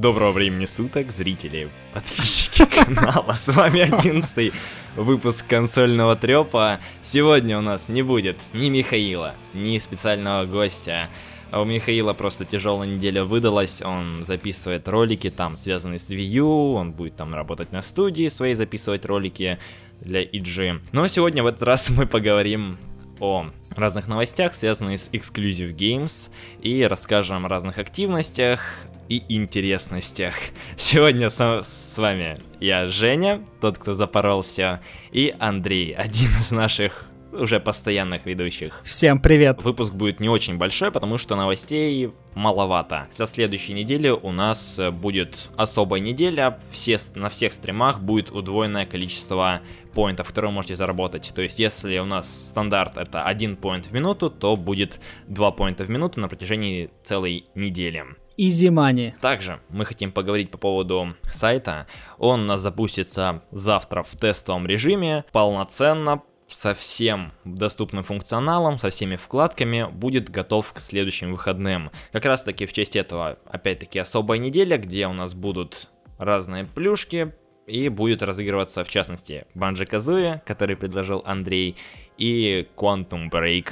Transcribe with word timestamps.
Доброго 0.00 0.32
времени 0.32 0.64
суток, 0.64 1.10
зрители, 1.10 1.68
подписчики 1.92 2.64
канала. 2.84 3.34
С 3.34 3.48
вами 3.48 3.80
одиннадцатый 3.80 4.50
выпуск 4.96 5.44
консольного 5.46 6.16
трепа. 6.16 6.80
Сегодня 7.04 7.58
у 7.58 7.60
нас 7.60 7.90
не 7.90 8.00
будет 8.00 8.38
ни 8.54 8.70
Михаила, 8.70 9.34
ни 9.52 9.76
специального 9.76 10.46
гостя. 10.46 11.10
А 11.50 11.60
у 11.60 11.66
Михаила 11.66 12.14
просто 12.14 12.46
тяжелая 12.46 12.88
неделя 12.88 13.24
выдалась, 13.24 13.82
он 13.82 14.24
записывает 14.24 14.88
ролики 14.88 15.28
там, 15.28 15.58
связанные 15.58 15.98
с 15.98 16.10
Wii 16.10 16.24
U, 16.38 16.72
он 16.76 16.92
будет 16.92 17.16
там 17.16 17.34
работать 17.34 17.70
на 17.70 17.82
студии 17.82 18.28
своей, 18.28 18.54
записывать 18.54 19.04
ролики 19.04 19.58
для 20.00 20.22
EG. 20.22 20.80
Но 20.92 21.08
сегодня 21.08 21.42
в 21.42 21.46
этот 21.46 21.64
раз 21.64 21.90
мы 21.90 22.06
поговорим 22.06 22.78
о 23.20 23.50
разных 23.68 24.08
новостях, 24.08 24.54
связанных 24.54 24.98
с 24.98 25.10
Exclusive 25.10 25.76
Games, 25.76 26.30
и 26.62 26.84
расскажем 26.84 27.44
о 27.44 27.50
разных 27.50 27.76
активностях 27.76 28.62
и 29.10 29.24
интересностях. 29.28 30.36
Сегодня 30.76 31.28
с, 31.28 31.36
с 31.36 31.98
вами 31.98 32.38
я, 32.60 32.86
Женя, 32.86 33.44
тот, 33.60 33.76
кто 33.76 33.92
запорол 33.92 34.42
все, 34.42 34.80
и 35.10 35.34
Андрей, 35.38 35.92
один 35.92 36.30
из 36.38 36.50
наших 36.52 37.10
уже 37.32 37.60
постоянных 37.60 38.26
ведущих. 38.26 38.80
Всем 38.84 39.20
привет! 39.20 39.62
Выпуск 39.62 39.92
будет 39.92 40.20
не 40.20 40.28
очень 40.28 40.58
большой, 40.58 40.90
потому 40.90 41.18
что 41.18 41.36
новостей 41.36 42.12
маловато. 42.34 43.08
Со 43.12 43.26
следующей 43.26 43.72
недели 43.72 44.08
у 44.08 44.32
нас 44.32 44.80
будет 44.92 45.50
особая 45.56 46.00
неделя, 46.00 46.58
все, 46.70 46.98
на 47.14 47.28
всех 47.28 47.52
стримах 47.52 48.00
будет 48.00 48.30
удвоенное 48.30 48.86
количество 48.86 49.60
поинтов, 49.92 50.28
которые 50.28 50.50
вы 50.50 50.54
можете 50.56 50.76
заработать. 50.76 51.32
То 51.34 51.42
есть, 51.42 51.58
если 51.58 51.98
у 51.98 52.04
нас 52.04 52.48
стандарт 52.48 52.96
это 52.96 53.24
один 53.24 53.56
поинт 53.56 53.86
в 53.86 53.92
минуту, 53.92 54.30
то 54.30 54.56
будет 54.56 55.00
2 55.26 55.50
поинта 55.52 55.84
в 55.84 55.90
минуту 55.90 56.20
на 56.20 56.28
протяжении 56.28 56.90
целой 57.02 57.44
недели. 57.54 58.04
Easy 58.40 58.70
money. 58.70 59.12
Также 59.20 59.60
мы 59.68 59.84
хотим 59.84 60.12
поговорить 60.12 60.50
по 60.50 60.56
поводу 60.56 61.14
сайта. 61.30 61.86
Он 62.16 62.40
у 62.40 62.44
нас 62.44 62.62
запустится 62.62 63.42
завтра 63.50 64.02
в 64.02 64.16
тестовом 64.16 64.66
режиме, 64.66 65.26
полноценно, 65.30 66.22
со 66.48 66.72
всем 66.72 67.32
доступным 67.44 68.02
функционалом, 68.02 68.78
со 68.78 68.88
всеми 68.88 69.16
вкладками 69.16 69.86
будет 69.92 70.30
готов 70.30 70.72
к 70.72 70.78
следующим 70.78 71.32
выходным. 71.32 71.90
Как 72.12 72.24
раз 72.24 72.42
таки 72.42 72.64
в 72.64 72.72
честь 72.72 72.96
этого, 72.96 73.38
опять-таки, 73.44 73.98
особая 73.98 74.38
неделя, 74.38 74.78
где 74.78 75.06
у 75.06 75.12
нас 75.12 75.34
будут 75.34 75.90
разные 76.18 76.64
плюшки, 76.64 77.34
и 77.66 77.88
будет 77.88 78.22
разыгрываться, 78.22 78.84
в 78.84 78.88
частности, 78.88 79.46
Банджи 79.54 79.84
Казуя, 79.84 80.42
который 80.44 80.76
предложил 80.76 81.22
Андрей, 81.24 81.76
и 82.16 82.66
Quantum 82.74 83.30
Break 83.30 83.68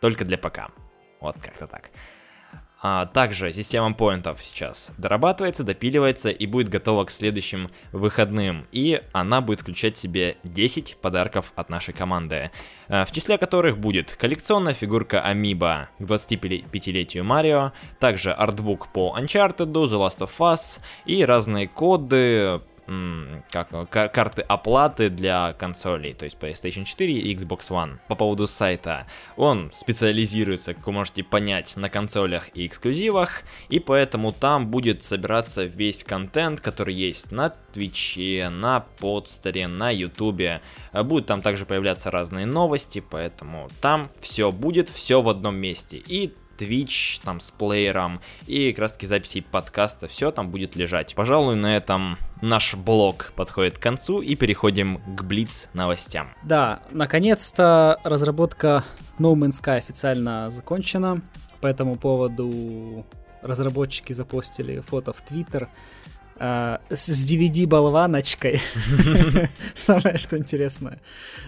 только 0.00 0.24
для 0.24 0.38
ПК. 0.38 0.70
Вот 1.20 1.36
как-то 1.40 1.66
так. 1.66 1.90
А 2.82 3.04
также 3.06 3.52
система 3.52 3.92
поинтов 3.92 4.42
сейчас 4.42 4.90
дорабатывается, 4.96 5.64
допиливается 5.64 6.30
и 6.30 6.46
будет 6.46 6.70
готова 6.70 7.04
к 7.04 7.10
следующим 7.10 7.70
выходным. 7.92 8.66
И 8.72 9.02
она 9.12 9.42
будет 9.42 9.60
включать 9.60 9.98
себе 9.98 10.38
10 10.44 10.96
подарков 10.96 11.52
от 11.56 11.68
нашей 11.68 11.92
команды. 11.92 12.50
А, 12.88 13.04
в 13.04 13.12
числе 13.12 13.36
которых 13.36 13.78
будет 13.78 14.16
коллекционная 14.16 14.72
фигурка 14.72 15.20
Амиба 15.20 15.90
к 15.98 16.02
25-летию 16.02 17.22
Марио, 17.22 17.72
также 17.98 18.32
артбук 18.32 18.90
по 18.92 19.14
Uncharted, 19.18 19.72
The 19.72 20.08
Last 20.08 20.18
of 20.18 20.30
Us 20.38 20.80
и 21.04 21.22
разные 21.22 21.68
коды, 21.68 22.62
как, 23.50 23.90
карты 23.90 24.42
оплаты 24.42 25.10
для 25.10 25.52
консолей, 25.52 26.12
то 26.12 26.24
есть 26.24 26.36
PlayStation 26.38 26.84
4 26.84 27.12
и 27.12 27.34
Xbox 27.34 27.70
One. 27.70 27.98
По 28.08 28.14
поводу 28.14 28.46
сайта, 28.46 29.06
он 29.36 29.70
специализируется, 29.74 30.74
как 30.74 30.86
вы 30.86 30.92
можете 30.92 31.22
понять, 31.22 31.76
на 31.76 31.88
консолях 31.88 32.48
и 32.54 32.66
эксклюзивах, 32.66 33.42
и 33.68 33.78
поэтому 33.78 34.32
там 34.32 34.68
будет 34.68 35.02
собираться 35.02 35.64
весь 35.64 36.04
контент, 36.04 36.60
который 36.60 36.94
есть 36.94 37.30
на 37.30 37.50
Твиче, 37.72 38.48
на 38.48 38.80
подстере, 38.80 39.68
на 39.68 39.90
Ютубе. 39.90 40.60
Будут 40.92 41.26
там 41.26 41.40
также 41.40 41.66
появляться 41.66 42.10
разные 42.10 42.46
новости, 42.46 43.00
поэтому 43.00 43.68
там 43.80 44.10
все 44.20 44.50
будет, 44.50 44.90
все 44.90 45.22
в 45.22 45.28
одном 45.28 45.56
месте. 45.56 46.02
И 46.06 46.34
Twitch 46.60 47.20
там 47.24 47.40
с 47.40 47.50
плеером 47.50 48.20
и 48.46 48.70
как 48.72 48.80
раз 48.80 48.92
таки 48.92 49.06
записи 49.06 49.40
подкаста, 49.40 50.08
все 50.08 50.30
там 50.30 50.50
будет 50.50 50.76
лежать. 50.76 51.14
Пожалуй, 51.14 51.56
на 51.56 51.76
этом 51.76 52.18
наш 52.42 52.74
блог 52.74 53.32
подходит 53.34 53.78
к 53.78 53.82
концу 53.82 54.20
и 54.20 54.34
переходим 54.36 54.98
к 55.16 55.22
Блиц 55.22 55.68
новостям. 55.72 56.34
Да, 56.42 56.80
наконец-то 56.90 57.98
разработка 58.04 58.84
No 59.18 59.34
Man's 59.34 59.60
Sky 59.62 59.78
официально 59.78 60.50
закончена. 60.50 61.22
По 61.60 61.66
этому 61.66 61.96
поводу 61.96 63.06
разработчики 63.42 64.12
запостили 64.12 64.80
фото 64.80 65.12
в 65.12 65.20
Твиттер 65.22 65.68
а, 66.42 66.80
с 66.88 67.08
DVD-болваночкой. 67.30 68.60
Самое 69.74 70.16
что 70.16 70.38
интересное. 70.38 70.98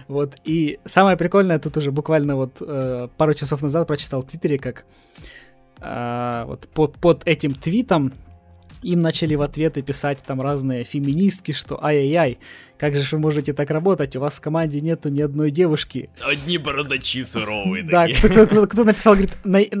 Вот. 0.07 0.35
И 0.43 0.79
самое 0.85 1.17
прикольное, 1.17 1.57
тут 1.57 1.77
уже 1.77 1.91
буквально 1.91 2.35
вот 2.35 2.57
э, 2.61 3.07
пару 3.17 3.33
часов 3.33 3.63
назад 3.63 3.87
прочитал 3.87 4.21
в 4.21 4.27
Твиттере, 4.27 4.59
как 4.59 4.85
э, 5.81 6.43
вот 6.45 6.67
под, 6.67 6.97
под 6.97 7.27
этим 7.27 7.55
твитом 7.55 8.13
им 8.81 8.99
начали 8.99 9.35
в 9.35 9.41
ответы 9.41 9.81
писать 9.81 10.19
там 10.25 10.41
разные 10.41 10.83
феминистки, 10.83 11.51
что 11.51 11.83
ай-яй-яй, 11.83 12.39
как 12.77 12.95
же 12.95 13.03
вы 13.11 13.19
можете 13.19 13.53
так 13.53 13.69
работать, 13.69 14.15
у 14.15 14.19
вас 14.19 14.37
в 14.37 14.41
команде 14.41 14.81
нету 14.81 15.09
ни 15.09 15.21
одной 15.21 15.51
девушки. 15.51 16.09
Одни 16.21 16.57
бородачи 16.57 17.23
суровые. 17.23 17.83
Да, 17.83 18.07
кто, 18.07 18.83
написал, 18.83 19.13
говорит, 19.13 19.33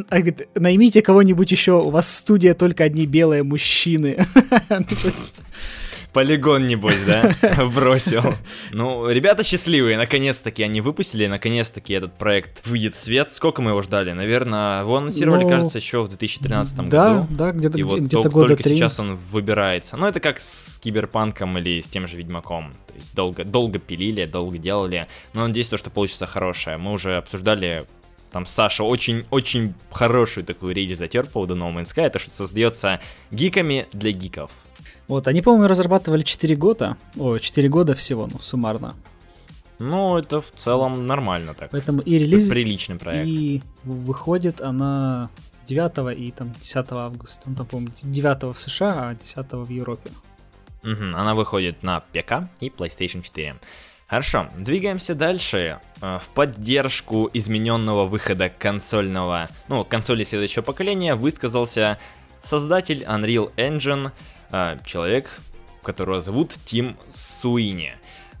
а, 0.09 0.17
говорит, 0.17 0.47
наймите 0.55 1.01
кого-нибудь 1.01 1.51
еще, 1.51 1.81
у 1.81 1.89
вас 1.89 2.15
студия 2.15 2.53
только 2.53 2.83
одни 2.83 3.05
белые 3.05 3.43
мужчины. 3.43 4.25
Полигон, 6.13 6.67
небось, 6.67 7.01
да? 7.05 7.33
Бросил. 7.75 8.35
Ну, 8.71 9.09
ребята 9.09 9.43
счастливые, 9.43 9.97
наконец-таки 9.97 10.61
они 10.61 10.79
выпустили, 10.79 11.25
наконец-таки 11.25 11.93
этот 11.93 12.17
проект 12.17 12.65
выйдет 12.67 12.93
в 12.93 12.99
свет. 12.99 13.31
Сколько 13.31 13.63
мы 13.63 13.71
его 13.71 13.81
ждали? 13.81 14.11
Наверное, 14.11 14.81
его 14.81 14.97
анонсировали, 14.97 15.43
ну, 15.43 15.49
кажется, 15.49 15.79
еще 15.79 16.03
в 16.03 16.09
2013 16.09 16.77
году. 16.77 16.89
Да, 16.89 17.27
да, 17.29 17.51
где-то 17.51 17.77
И 17.79 17.83
вот 17.83 17.99
где-то 17.99 18.29
года 18.29 18.55
только 18.55 18.69
сейчас 18.69 18.99
он 18.99 19.15
выбирается. 19.15 19.97
Ну, 19.97 20.05
это 20.05 20.19
как 20.19 20.39
с 20.39 20.79
Киберпанком 20.83 21.57
или 21.57 21.81
с 21.81 21.89
тем 21.89 22.07
же 22.07 22.15
Ведьмаком. 22.15 22.73
То 22.87 22.93
есть 22.95 23.15
долго, 23.15 23.43
долго 23.43 23.79
пилили, 23.79 24.25
долго 24.25 24.59
делали. 24.59 25.07
Но 25.33 25.47
надеюсь, 25.47 25.67
то, 25.67 25.77
что 25.77 25.89
получится 25.89 26.27
хорошее. 26.27 26.77
Мы 26.77 26.91
уже 26.91 27.15
обсуждали 27.17 27.85
там 28.31 28.45
Саша 28.45 28.83
очень-очень 28.83 29.73
хорошую 29.91 30.43
такую 30.43 30.75
речь 30.75 30.97
затер 30.97 31.25
по 31.25 31.33
поводу 31.33 31.55
No 31.55 31.73
Man's 31.73 31.93
Sky, 31.95 32.03
это 32.03 32.19
что 32.19 32.31
создается 32.31 32.99
гиками 33.31 33.87
для 33.93 34.11
гиков. 34.11 34.51
Вот, 35.13 35.27
они, 35.27 35.43
по-моему, 35.43 35.67
разрабатывали 35.67 36.23
4 36.23 36.55
года. 36.55 36.97
О, 37.19 37.37
4 37.37 37.69
года 37.69 37.93
всего, 37.93 38.25
ну, 38.25 38.39
суммарно. 38.39 38.95
Ну, 39.77 40.17
это 40.17 40.41
в 40.41 40.49
целом 40.55 41.05
нормально 41.05 41.53
так. 41.53 41.69
Поэтому 41.69 42.01
и 42.01 42.17
релиз... 42.17 42.49
Приличный 42.49 42.95
проект. 42.95 43.27
И 43.27 43.61
выходит 43.83 44.59
она 44.59 45.29
9 45.67 46.17
и 46.17 46.31
там 46.31 46.51
10 46.59 46.85
августа. 46.93 47.43
Ну, 47.45 47.55
там, 47.55 47.67
по-моему, 47.67 47.91
9 48.01 48.55
в 48.55 48.57
США, 48.57 49.09
а 49.09 49.13
10 49.13 49.51
в 49.51 49.69
Европе. 49.69 50.09
Угу, 50.81 51.11
она 51.13 51.35
выходит 51.35 51.83
на 51.83 51.99
ПК 51.99 52.49
и 52.59 52.69
PlayStation 52.69 53.21
4. 53.21 53.57
Хорошо, 54.07 54.47
двигаемся 54.57 55.13
дальше. 55.13 55.79
Э, 56.01 56.17
в 56.17 56.27
поддержку 56.33 57.29
измененного 57.31 58.05
выхода 58.05 58.49
консольного, 58.49 59.47
ну, 59.67 59.85
консоли 59.85 60.23
следующего 60.23 60.63
поколения 60.63 61.13
высказался 61.13 61.99
создатель 62.43 63.03
Unreal 63.03 63.53
Engine 63.57 64.11
человек, 64.85 65.39
которого 65.83 66.21
зовут 66.21 66.55
Тим 66.65 66.95
Суини. 67.09 67.93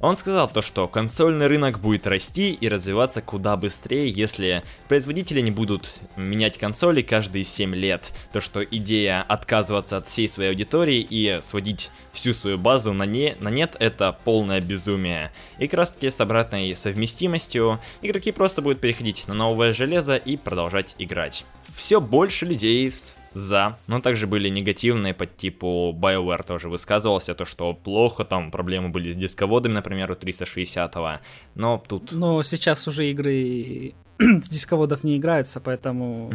Он 0.03 0.17
сказал 0.17 0.49
то, 0.49 0.61
что 0.61 0.89
консольный 0.89 1.47
рынок 1.47 1.79
будет 1.79 2.05
расти 2.07 2.51
и 2.51 2.67
развиваться 2.67 3.21
куда 3.21 3.55
быстрее, 3.55 4.09
если 4.09 4.61
производители 4.89 5.39
не 5.39 5.49
будут 5.49 5.87
менять 6.17 6.57
консоли 6.57 7.01
каждые 7.01 7.45
7 7.45 7.73
лет. 7.73 8.11
То, 8.33 8.41
что 8.41 8.61
идея 8.61 9.21
отказываться 9.21 9.95
от 9.95 10.05
всей 10.05 10.27
своей 10.27 10.49
аудитории 10.49 11.07
и 11.09 11.39
сводить 11.41 11.89
всю 12.11 12.33
свою 12.33 12.57
базу 12.57 12.91
на, 12.91 13.03
не, 13.03 13.37
на 13.39 13.47
нет, 13.47 13.77
это 13.79 14.11
полное 14.25 14.59
безумие. 14.59 15.31
И 15.57 15.67
как 15.67 15.77
раз 15.77 15.91
таки 15.93 16.09
с 16.09 16.19
обратной 16.19 16.75
совместимостью 16.75 17.79
игроки 18.01 18.33
просто 18.33 18.61
будут 18.61 18.81
переходить 18.81 19.25
на 19.29 19.33
новое 19.33 19.71
железо 19.71 20.17
и 20.17 20.35
продолжать 20.35 20.95
играть. 20.97 21.45
Все 21.63 22.01
больше 22.01 22.45
людей 22.45 22.93
за, 23.33 23.77
но 23.87 23.99
также 23.99 24.27
были 24.27 24.49
негативные 24.49 25.13
по 25.13 25.25
типу 25.25 25.95
BioWare 25.99 26.45
тоже 26.45 26.69
высказывался, 26.69 27.35
то 27.35 27.45
что 27.45 27.73
плохо, 27.73 28.23
там 28.23 28.51
проблемы 28.51 28.89
были 28.89 29.11
с 29.11 29.15
дисководами, 29.15 29.73
например, 29.73 30.11
у 30.11 30.15
360-го, 30.15 31.19
но 31.55 31.83
тут... 31.87 32.11
Но 32.11 32.43
сейчас 32.43 32.87
уже 32.87 33.09
игры 33.09 33.93
с 34.19 34.49
дисководов 34.49 35.03
не 35.03 35.17
играются, 35.17 35.59
поэтому 35.59 36.31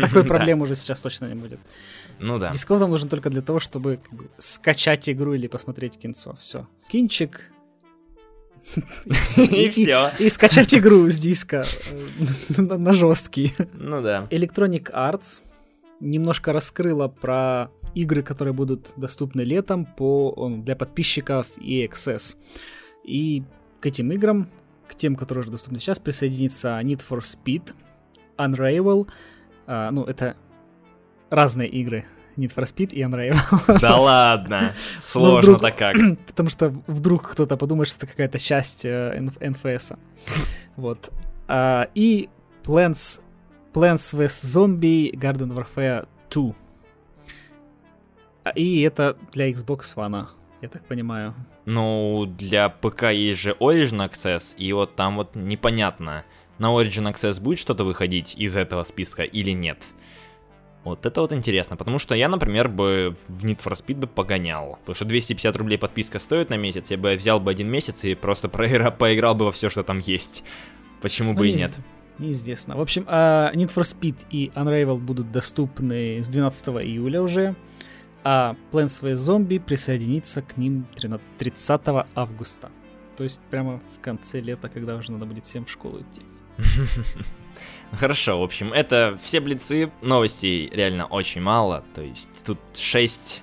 такой 0.00 0.24
проблемы 0.28 0.64
уже 0.64 0.74
сейчас 0.74 1.00
точно 1.00 1.26
не 1.26 1.34
будет. 1.34 1.60
Ну 2.18 2.38
да. 2.38 2.50
Дисковод 2.50 2.88
нужен 2.88 3.08
только 3.08 3.30
для 3.30 3.42
того, 3.42 3.58
чтобы 3.58 4.00
скачать 4.38 5.08
игру 5.08 5.34
или 5.34 5.46
посмотреть 5.46 5.98
кинцо. 5.98 6.36
Все. 6.40 6.68
Кинчик, 6.88 7.52
и 9.36 9.68
все. 9.70 10.12
И 10.18 10.28
скачать 10.28 10.74
игру 10.74 11.08
с 11.08 11.18
диска 11.18 11.64
э, 11.90 12.60
на 12.62 12.92
жесткий. 12.92 13.52
Ну 13.74 14.02
да. 14.02 14.28
Electronic 14.30 14.92
Arts 14.92 15.42
немножко 16.02 16.52
раскрыла 16.52 17.08
про 17.08 17.70
игры, 17.94 18.22
которые 18.22 18.52
будут 18.52 18.92
доступны 18.96 19.42
летом 19.42 19.86
по, 19.86 20.50
для 20.58 20.76
подписчиков 20.76 21.46
и 21.58 21.84
Access. 21.86 22.36
И 23.04 23.44
к 23.80 23.86
этим 23.86 24.12
играм, 24.12 24.48
к 24.88 24.94
тем, 24.94 25.16
которые 25.16 25.42
уже 25.42 25.50
доступны 25.50 25.78
сейчас, 25.78 25.98
присоединится 25.98 26.80
Need 26.82 27.02
for 27.08 27.20
Speed, 27.20 27.74
Unravel, 28.36 29.08
а, 29.66 29.90
ну, 29.90 30.04
это 30.04 30.36
разные 31.30 31.68
игры, 31.68 32.04
Need 32.36 32.54
for 32.54 32.64
Speed 32.64 32.92
и 32.92 33.02
Unravel. 33.02 33.80
Да 33.80 33.96
ладно, 34.00 34.72
сложно-то 35.00 35.70
как. 35.70 35.96
Потому 36.26 36.48
что 36.48 36.68
вдруг 36.86 37.30
кто-то 37.30 37.56
подумает, 37.56 37.88
что 37.88 37.98
это 37.98 38.06
какая-то 38.06 38.38
часть 38.38 38.84
э, 38.84 39.18
NFS. 39.18 39.98
Вот. 40.76 41.12
А, 41.48 41.88
и 41.94 42.30
Plants, 42.64 43.20
Plants 43.72 44.12
vs. 44.12 44.44
Zombie 44.44 45.12
Garden 45.12 45.52
Warfare 45.52 46.06
2. 46.30 46.54
А, 48.44 48.50
и 48.50 48.80
это 48.80 49.16
для 49.32 49.50
Xbox 49.50 49.94
One, 49.96 50.26
я 50.60 50.68
так 50.68 50.84
понимаю. 50.84 51.34
Ну, 51.64 52.26
для 52.26 52.68
ПК 52.68 53.04
есть 53.04 53.40
же 53.40 53.56
Origin 53.60 54.08
Access, 54.08 54.56
и 54.56 54.72
вот 54.72 54.96
там 54.96 55.16
вот 55.16 55.36
непонятно, 55.36 56.24
на 56.58 56.66
Origin 56.66 57.10
Access 57.12 57.40
будет 57.40 57.58
что-то 57.58 57.84
выходить 57.84 58.34
из 58.36 58.56
этого 58.56 58.82
списка 58.82 59.22
или 59.22 59.50
нет. 59.50 59.78
Вот 60.84 61.06
это 61.06 61.20
вот 61.20 61.32
интересно, 61.32 61.76
потому 61.76 61.98
что 61.98 62.14
я, 62.16 62.28
например, 62.28 62.68
бы 62.68 63.16
в 63.28 63.44
Need 63.44 63.62
for 63.62 63.72
Speed 63.72 64.00
бы 64.00 64.06
погонял. 64.08 64.78
Потому 64.80 64.96
что 64.96 65.04
250 65.04 65.56
рублей 65.56 65.78
подписка 65.78 66.18
стоит 66.18 66.50
на 66.50 66.56
месяц, 66.56 66.90
я 66.90 66.98
бы 66.98 67.14
взял 67.14 67.38
бы 67.38 67.52
один 67.52 67.68
месяц 67.68 68.02
и 68.04 68.14
просто 68.14 68.48
проигра- 68.48 68.90
поиграл 68.96 69.36
бы 69.36 69.44
во 69.44 69.52
все, 69.52 69.70
что 69.70 69.84
там 69.84 70.00
есть. 70.00 70.42
Почему 71.00 71.32
ну, 71.32 71.38
бы 71.38 71.48
и 71.48 71.52
нет? 71.52 71.76
Неизвестно. 72.22 72.76
В 72.76 72.80
общем, 72.80 73.02
uh, 73.02 73.52
Need 73.52 73.74
for 73.74 73.82
Speed 73.82 74.14
и 74.30 74.52
Unravel 74.54 74.98
будут 74.98 75.32
доступны 75.32 76.22
с 76.22 76.28
12 76.28 76.68
июля 76.84 77.20
уже, 77.20 77.56
а 78.22 78.54
Plants 78.70 79.02
vs. 79.02 79.14
Zombie 79.14 79.58
присоединится 79.58 80.40
к 80.40 80.56
ним 80.56 80.86
30 81.38 81.80
августа. 82.14 82.70
То 83.16 83.24
есть 83.24 83.40
прямо 83.50 83.80
в 83.96 84.00
конце 84.00 84.40
лета, 84.40 84.68
когда 84.68 84.94
уже 84.94 85.10
надо 85.10 85.26
будет 85.26 85.46
всем 85.46 85.64
в 85.64 85.70
школу 85.70 86.00
идти. 86.00 86.22
Хорошо, 87.92 88.40
в 88.40 88.44
общем, 88.44 88.72
это 88.72 89.18
все 89.22 89.40
блицы. 89.40 89.90
Новостей 90.02 90.70
реально 90.72 91.06
очень 91.06 91.40
мало. 91.40 91.82
То 91.94 92.02
есть 92.02 92.28
тут 92.46 92.58
6 92.74 93.42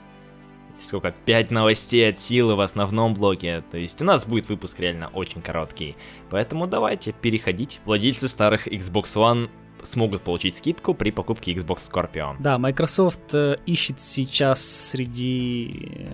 сколько, 0.81 1.12
5 1.12 1.52
новостей 1.52 2.10
от 2.10 2.20
силы 2.20 2.56
в 2.56 2.62
основном 2.62 3.14
блоке. 3.14 3.64
То 3.72 3.78
есть 3.78 4.02
у 4.02 4.06
нас 4.06 4.26
будет 4.26 4.50
выпуск 4.50 4.80
реально 4.80 5.08
очень 5.10 5.42
короткий. 5.42 5.96
Поэтому 6.30 6.68
давайте 6.68 7.12
переходить. 7.12 7.80
Владельцы 7.86 8.28
старых 8.28 8.68
Xbox 8.68 9.16
One 9.16 9.50
смогут 9.84 10.22
получить 10.22 10.58
скидку 10.58 10.94
при 10.94 11.12
покупке 11.12 11.54
Xbox 11.54 11.90
Scorpio. 11.90 12.36
Да, 12.40 12.58
Microsoft 12.58 13.34
э, 13.34 13.58
ищет 13.66 14.02
сейчас 14.02 14.62
среди 14.62 16.10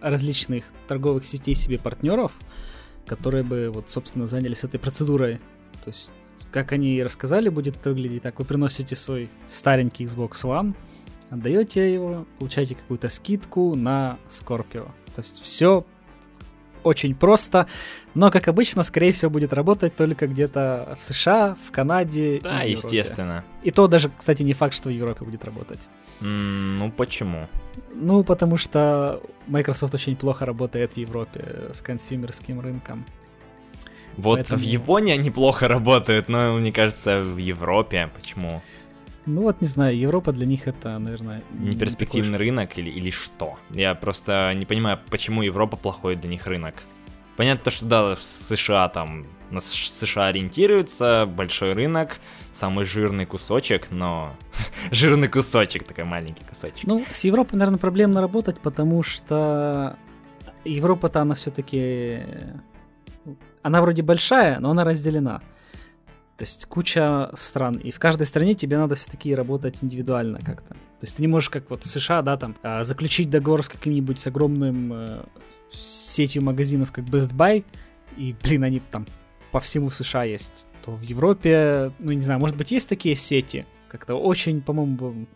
различных 0.00 0.64
торговых 0.88 1.24
сетей 1.24 1.54
себе 1.54 1.78
партнеров, 1.78 2.32
которые 3.06 3.44
бы 3.44 3.70
вот, 3.72 3.88
собственно, 3.90 4.26
занялись 4.26 4.64
этой 4.64 4.78
процедурой. 4.78 5.38
То 5.84 5.90
есть 5.90 6.10
как 6.54 6.70
они 6.70 7.02
рассказали, 7.02 7.48
будет 7.48 7.76
это 7.76 7.90
выглядеть 7.90 8.22
так. 8.22 8.38
Вы 8.38 8.44
приносите 8.44 8.94
свой 8.94 9.28
старенький 9.48 10.04
Xbox 10.04 10.44
One, 10.44 10.74
отдаете 11.30 11.92
его, 11.92 12.26
получаете 12.38 12.74
какую-то 12.74 13.08
скидку 13.08 13.74
на 13.74 14.18
Scorpio. 14.28 14.90
То 15.14 15.22
есть 15.22 15.40
все 15.42 15.84
очень 16.82 17.14
просто, 17.14 17.66
но, 18.14 18.30
как 18.30 18.46
обычно, 18.48 18.82
скорее 18.82 19.12
всего, 19.12 19.30
будет 19.30 19.52
работать 19.52 19.96
только 19.96 20.26
где-то 20.26 20.96
в 21.00 21.04
США, 21.04 21.56
в 21.66 21.72
Канаде. 21.72 22.40
Да, 22.42 22.62
и 22.62 22.74
в 22.74 22.84
естественно. 22.84 23.44
И 23.62 23.70
то 23.70 23.88
даже, 23.88 24.10
кстати, 24.16 24.42
не 24.42 24.52
факт, 24.52 24.74
что 24.74 24.88
в 24.88 24.92
Европе 24.92 25.24
будет 25.24 25.44
работать. 25.44 25.80
Mm, 26.20 26.76
ну, 26.78 26.92
почему? 26.92 27.48
Ну, 27.92 28.22
потому 28.22 28.56
что 28.56 29.20
Microsoft 29.46 29.94
очень 29.94 30.16
плохо 30.16 30.46
работает 30.46 30.92
в 30.92 30.96
Европе 30.96 31.70
с 31.72 31.82
консюмерским 31.82 32.60
рынком. 32.60 33.04
Вот 34.16 34.36
Поэтому... 34.36 34.60
в 34.60 34.62
Японии 34.62 35.12
они 35.12 35.30
плохо 35.30 35.66
работают, 35.66 36.28
но 36.28 36.56
мне 36.56 36.70
кажется, 36.70 37.20
в 37.20 37.36
Европе 37.36 38.08
почему? 38.14 38.62
Ну 39.26 39.42
вот 39.42 39.60
не 39.60 39.66
знаю, 39.66 39.96
Европа 39.96 40.32
для 40.32 40.46
них 40.46 40.68
это, 40.68 40.98
наверное... 40.98 41.42
Не 41.52 41.76
перспективный 41.76 42.32
такой... 42.32 42.46
рынок 42.46 42.78
или, 42.78 42.90
или 42.90 43.10
что? 43.10 43.56
Я 43.70 43.94
просто 43.94 44.52
не 44.54 44.66
понимаю, 44.66 44.98
почему 45.10 45.42
Европа 45.42 45.76
плохой 45.76 46.16
для 46.16 46.28
них 46.28 46.46
рынок. 46.46 46.74
Понятно, 47.36 47.70
что 47.70 47.86
да, 47.86 48.14
в 48.14 48.22
США 48.22 48.88
там, 48.88 49.26
на 49.50 49.60
США 49.60 50.26
ориентируется, 50.26 51.26
большой 51.26 51.72
рынок, 51.72 52.20
самый 52.52 52.84
жирный 52.84 53.24
кусочек, 53.24 53.90
но 53.90 54.34
жирный 54.90 55.28
кусочек, 55.28 55.84
такой 55.84 56.04
маленький 56.04 56.44
кусочек. 56.44 56.84
Ну, 56.84 57.04
с 57.10 57.24
Европой, 57.24 57.56
наверное, 57.56 57.78
проблемно 57.78 58.20
работать, 58.20 58.58
потому 58.58 59.02
что 59.02 59.96
Европа-то 60.64 61.22
она 61.22 61.34
все-таки 61.34 62.20
она 63.64 63.80
вроде 63.80 64.02
большая, 64.02 64.60
но 64.60 64.70
она 64.70 64.84
разделена. 64.84 65.40
То 66.36 66.42
есть 66.42 66.66
куча 66.66 67.30
стран, 67.34 67.76
и 67.76 67.92
в 67.92 67.98
каждой 68.00 68.26
стране 68.26 68.54
тебе 68.54 68.76
надо 68.76 68.96
все-таки 68.96 69.34
работать 69.34 69.78
индивидуально 69.82 70.40
как-то. 70.40 70.74
То 70.74 71.02
есть 71.02 71.16
ты 71.16 71.22
не 71.22 71.28
можешь, 71.28 71.48
как 71.48 71.70
вот 71.70 71.84
в 71.84 71.90
США, 71.90 72.22
да, 72.22 72.36
там, 72.36 72.56
а, 72.62 72.82
заключить 72.82 73.30
договор 73.30 73.62
с 73.62 73.68
каким-нибудь 73.68 74.18
с 74.18 74.26
огромным 74.26 74.92
э, 74.92 75.24
сетью 75.70 76.42
магазинов, 76.42 76.90
как 76.90 77.04
Best 77.04 77.34
Buy, 77.34 77.64
и, 78.16 78.34
блин, 78.42 78.64
они 78.64 78.80
там 78.80 79.06
по 79.52 79.60
всему 79.60 79.90
США 79.90 80.24
есть. 80.24 80.66
То 80.84 80.92
в 80.92 81.02
Европе, 81.02 81.92
ну, 82.00 82.10
не 82.12 82.22
знаю, 82.22 82.40
может 82.40 82.56
быть, 82.56 82.72
есть 82.72 82.88
такие 82.88 83.14
сети, 83.14 83.64
как-то 83.88 84.16
очень, 84.16 84.60
по-моему, 84.60 85.26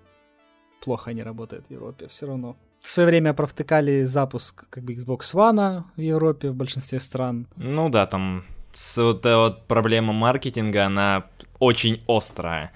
плохо 0.81 1.11
они 1.11 1.23
работают 1.23 1.67
в 1.67 1.71
Европе 1.71 2.09
все 2.09 2.27
равно 2.27 2.57
в 2.81 2.89
свое 2.89 3.09
время 3.09 3.35
провтыкали 3.35 4.05
запуск 4.05 4.69
как 4.71 4.85
бы 4.85 4.95
Xbox 4.95 5.35
One 5.35 5.85
в 5.97 6.01
Европе, 6.01 6.51
в 6.51 6.55
большинстве 6.55 7.01
стран. 7.01 7.47
Ну 7.57 7.89
да, 7.89 8.07
там 8.07 8.45
с, 8.79 8.97
вот 9.03 9.19
эта 9.27 9.37
вот 9.37 9.67
проблема 9.67 10.13
маркетинга, 10.13 10.87
она 10.87 11.25
очень 11.59 12.01
острая 12.07 12.73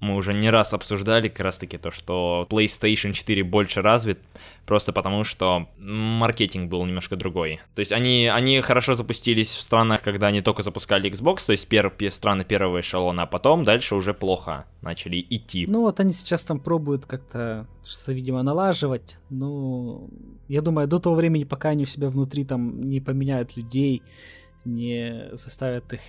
мы 0.00 0.14
уже 0.14 0.32
не 0.32 0.50
раз 0.50 0.72
обсуждали 0.72 1.28
как 1.28 1.40
раз 1.40 1.58
таки 1.58 1.76
то, 1.76 1.90
что 1.90 2.46
PlayStation 2.50 3.12
4 3.12 3.42
больше 3.42 3.82
развит, 3.82 4.18
просто 4.64 4.92
потому 4.92 5.24
что 5.24 5.68
маркетинг 5.78 6.70
был 6.70 6.84
немножко 6.84 7.16
другой. 7.16 7.60
То 7.74 7.80
есть 7.80 7.90
они, 7.90 8.30
они 8.32 8.60
хорошо 8.60 8.94
запустились 8.94 9.54
в 9.54 9.60
странах, 9.60 10.02
когда 10.02 10.28
они 10.28 10.40
только 10.40 10.62
запускали 10.62 11.10
Xbox, 11.10 11.46
то 11.46 11.52
есть 11.52 11.66
пер, 11.68 11.92
страны 12.10 12.44
первого 12.44 12.80
эшелона, 12.80 13.22
а 13.22 13.26
потом 13.26 13.64
дальше 13.64 13.96
уже 13.96 14.14
плохо 14.14 14.66
начали 14.82 15.24
идти. 15.30 15.66
Ну 15.66 15.80
вот 15.80 15.98
они 15.98 16.12
сейчас 16.12 16.44
там 16.44 16.60
пробуют 16.60 17.06
как-то 17.06 17.66
что-то, 17.84 18.12
видимо, 18.12 18.42
налаживать. 18.42 19.18
Ну, 19.30 20.08
я 20.46 20.62
думаю, 20.62 20.86
до 20.86 20.98
того 21.00 21.16
времени, 21.16 21.44
пока 21.44 21.70
они 21.70 21.84
у 21.84 21.86
себя 21.86 22.08
внутри 22.08 22.44
там 22.44 22.82
не 22.82 23.00
поменяют 23.00 23.56
людей, 23.56 24.02
не 24.64 25.30
заставят 25.32 25.92
их 25.92 26.00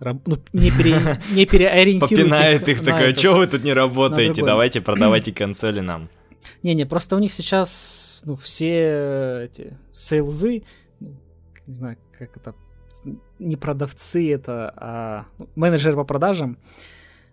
ну, 0.00 0.38
не, 0.52 0.70
пере, 0.70 1.20
не 1.32 1.46
переориентирует 1.46 2.10
Попинает 2.10 2.68
их, 2.68 2.80
их 2.80 2.84
такой, 2.84 3.12
а 3.12 3.14
что 3.14 3.34
вы 3.34 3.46
тут 3.46 3.62
не 3.62 3.72
работаете, 3.72 4.44
давайте 4.44 4.80
продавайте 4.80 5.32
консоли 5.32 5.80
нам. 5.80 6.08
Не-не, 6.62 6.86
просто 6.86 7.16
у 7.16 7.18
них 7.18 7.32
сейчас, 7.32 8.22
ну, 8.24 8.34
все 8.36 9.44
эти 9.44 9.76
сейлзы, 9.92 10.64
ну, 10.98 11.16
не 11.66 11.74
знаю, 11.74 11.98
как 12.18 12.36
это, 12.36 12.54
не 13.38 13.56
продавцы 13.56 14.32
это, 14.32 14.72
а 14.76 15.26
ну, 15.38 15.48
менеджеры 15.54 15.96
по 15.96 16.04
продажам, 16.04 16.58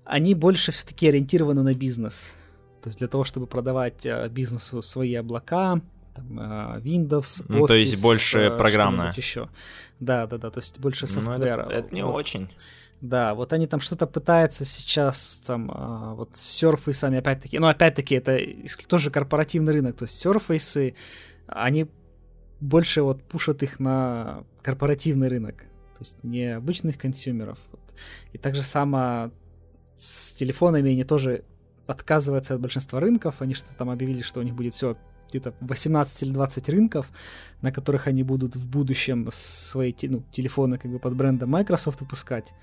они 0.05 0.35
больше 0.35 0.71
все-таки 0.71 1.07
ориентированы 1.07 1.63
на 1.63 1.73
бизнес. 1.73 2.35
То 2.81 2.89
есть 2.89 2.99
для 2.99 3.07
того, 3.07 3.23
чтобы 3.23 3.47
продавать 3.47 4.05
а, 4.05 4.27
бизнесу 4.29 4.81
свои 4.81 5.13
облака, 5.15 5.81
там, 6.19 6.39
а, 6.39 6.79
Windows, 6.79 7.41
Office, 7.41 7.45
ну, 7.47 7.67
то 7.67 7.73
есть 7.73 8.01
больше 8.01 8.45
а, 8.45 8.57
программно. 8.57 9.13
еще. 9.15 9.49
Да, 9.99 10.27
да, 10.27 10.37
да, 10.37 10.49
то 10.49 10.59
есть 10.59 10.79
больше 10.79 11.07
софтвера. 11.07 11.63
Ну, 11.63 11.71
это, 11.71 11.79
это 11.79 11.95
не 11.95 12.03
вот. 12.03 12.15
очень. 12.15 12.49
Да, 13.01 13.33
вот 13.33 13.53
они 13.53 13.65
там 13.65 13.79
что-то 13.79 14.07
пытаются 14.07 14.65
сейчас, 14.65 15.41
там, 15.45 15.71
а, 15.73 16.13
вот 16.15 16.31
сами 16.35 17.17
опять-таки, 17.17 17.57
ну, 17.59 17.67
опять-таки, 17.67 18.15
это 18.15 18.39
тоже 18.87 19.09
корпоративный 19.09 19.73
рынок, 19.73 19.95
то 19.97 20.03
есть 20.03 20.25
Surface, 20.25 20.95
они 21.47 21.87
больше 22.59 23.01
вот 23.01 23.23
пушат 23.23 23.63
их 23.63 23.79
на 23.79 24.43
корпоративный 24.61 25.29
рынок, 25.29 25.61
то 25.93 25.99
есть 26.01 26.15
не 26.23 26.55
обычных 26.55 26.97
консюмеров. 26.97 27.57
И 28.33 28.37
так 28.37 28.55
же 28.55 28.63
само 28.63 29.31
с 29.95 30.33
телефонами 30.33 30.91
они 30.91 31.03
тоже 31.03 31.43
отказываются 31.87 32.55
от 32.55 32.61
большинства 32.61 32.99
рынков, 32.99 33.35
они 33.39 33.53
что-то 33.53 33.75
там 33.75 33.89
объявили, 33.89 34.21
что 34.21 34.41
у 34.41 34.43
них 34.43 34.53
будет 34.55 34.73
все 34.73 34.97
где-то 35.29 35.53
18 35.61 36.23
или 36.23 36.31
20 36.31 36.69
рынков, 36.69 37.11
на 37.61 37.71
которых 37.71 38.07
они 38.07 38.23
будут 38.23 38.55
в 38.55 38.67
будущем 38.67 39.29
свои 39.31 39.93
ну, 40.03 40.23
телефоны 40.31 40.77
как 40.77 40.91
бы 40.91 40.99
под 40.99 41.15
брендом 41.15 41.49
Microsoft 41.49 42.01
выпускать. 42.01 42.53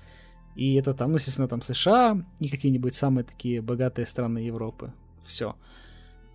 И 0.55 0.75
это 0.75 0.93
там, 0.93 1.11
ну, 1.11 1.17
естественно, 1.17 1.47
там 1.47 1.61
США 1.61 2.19
и 2.39 2.49
какие-нибудь 2.49 2.95
самые 2.95 3.23
такие 3.23 3.61
богатые 3.61 4.05
страны 4.05 4.39
Европы. 4.39 4.91
Все. 5.25 5.55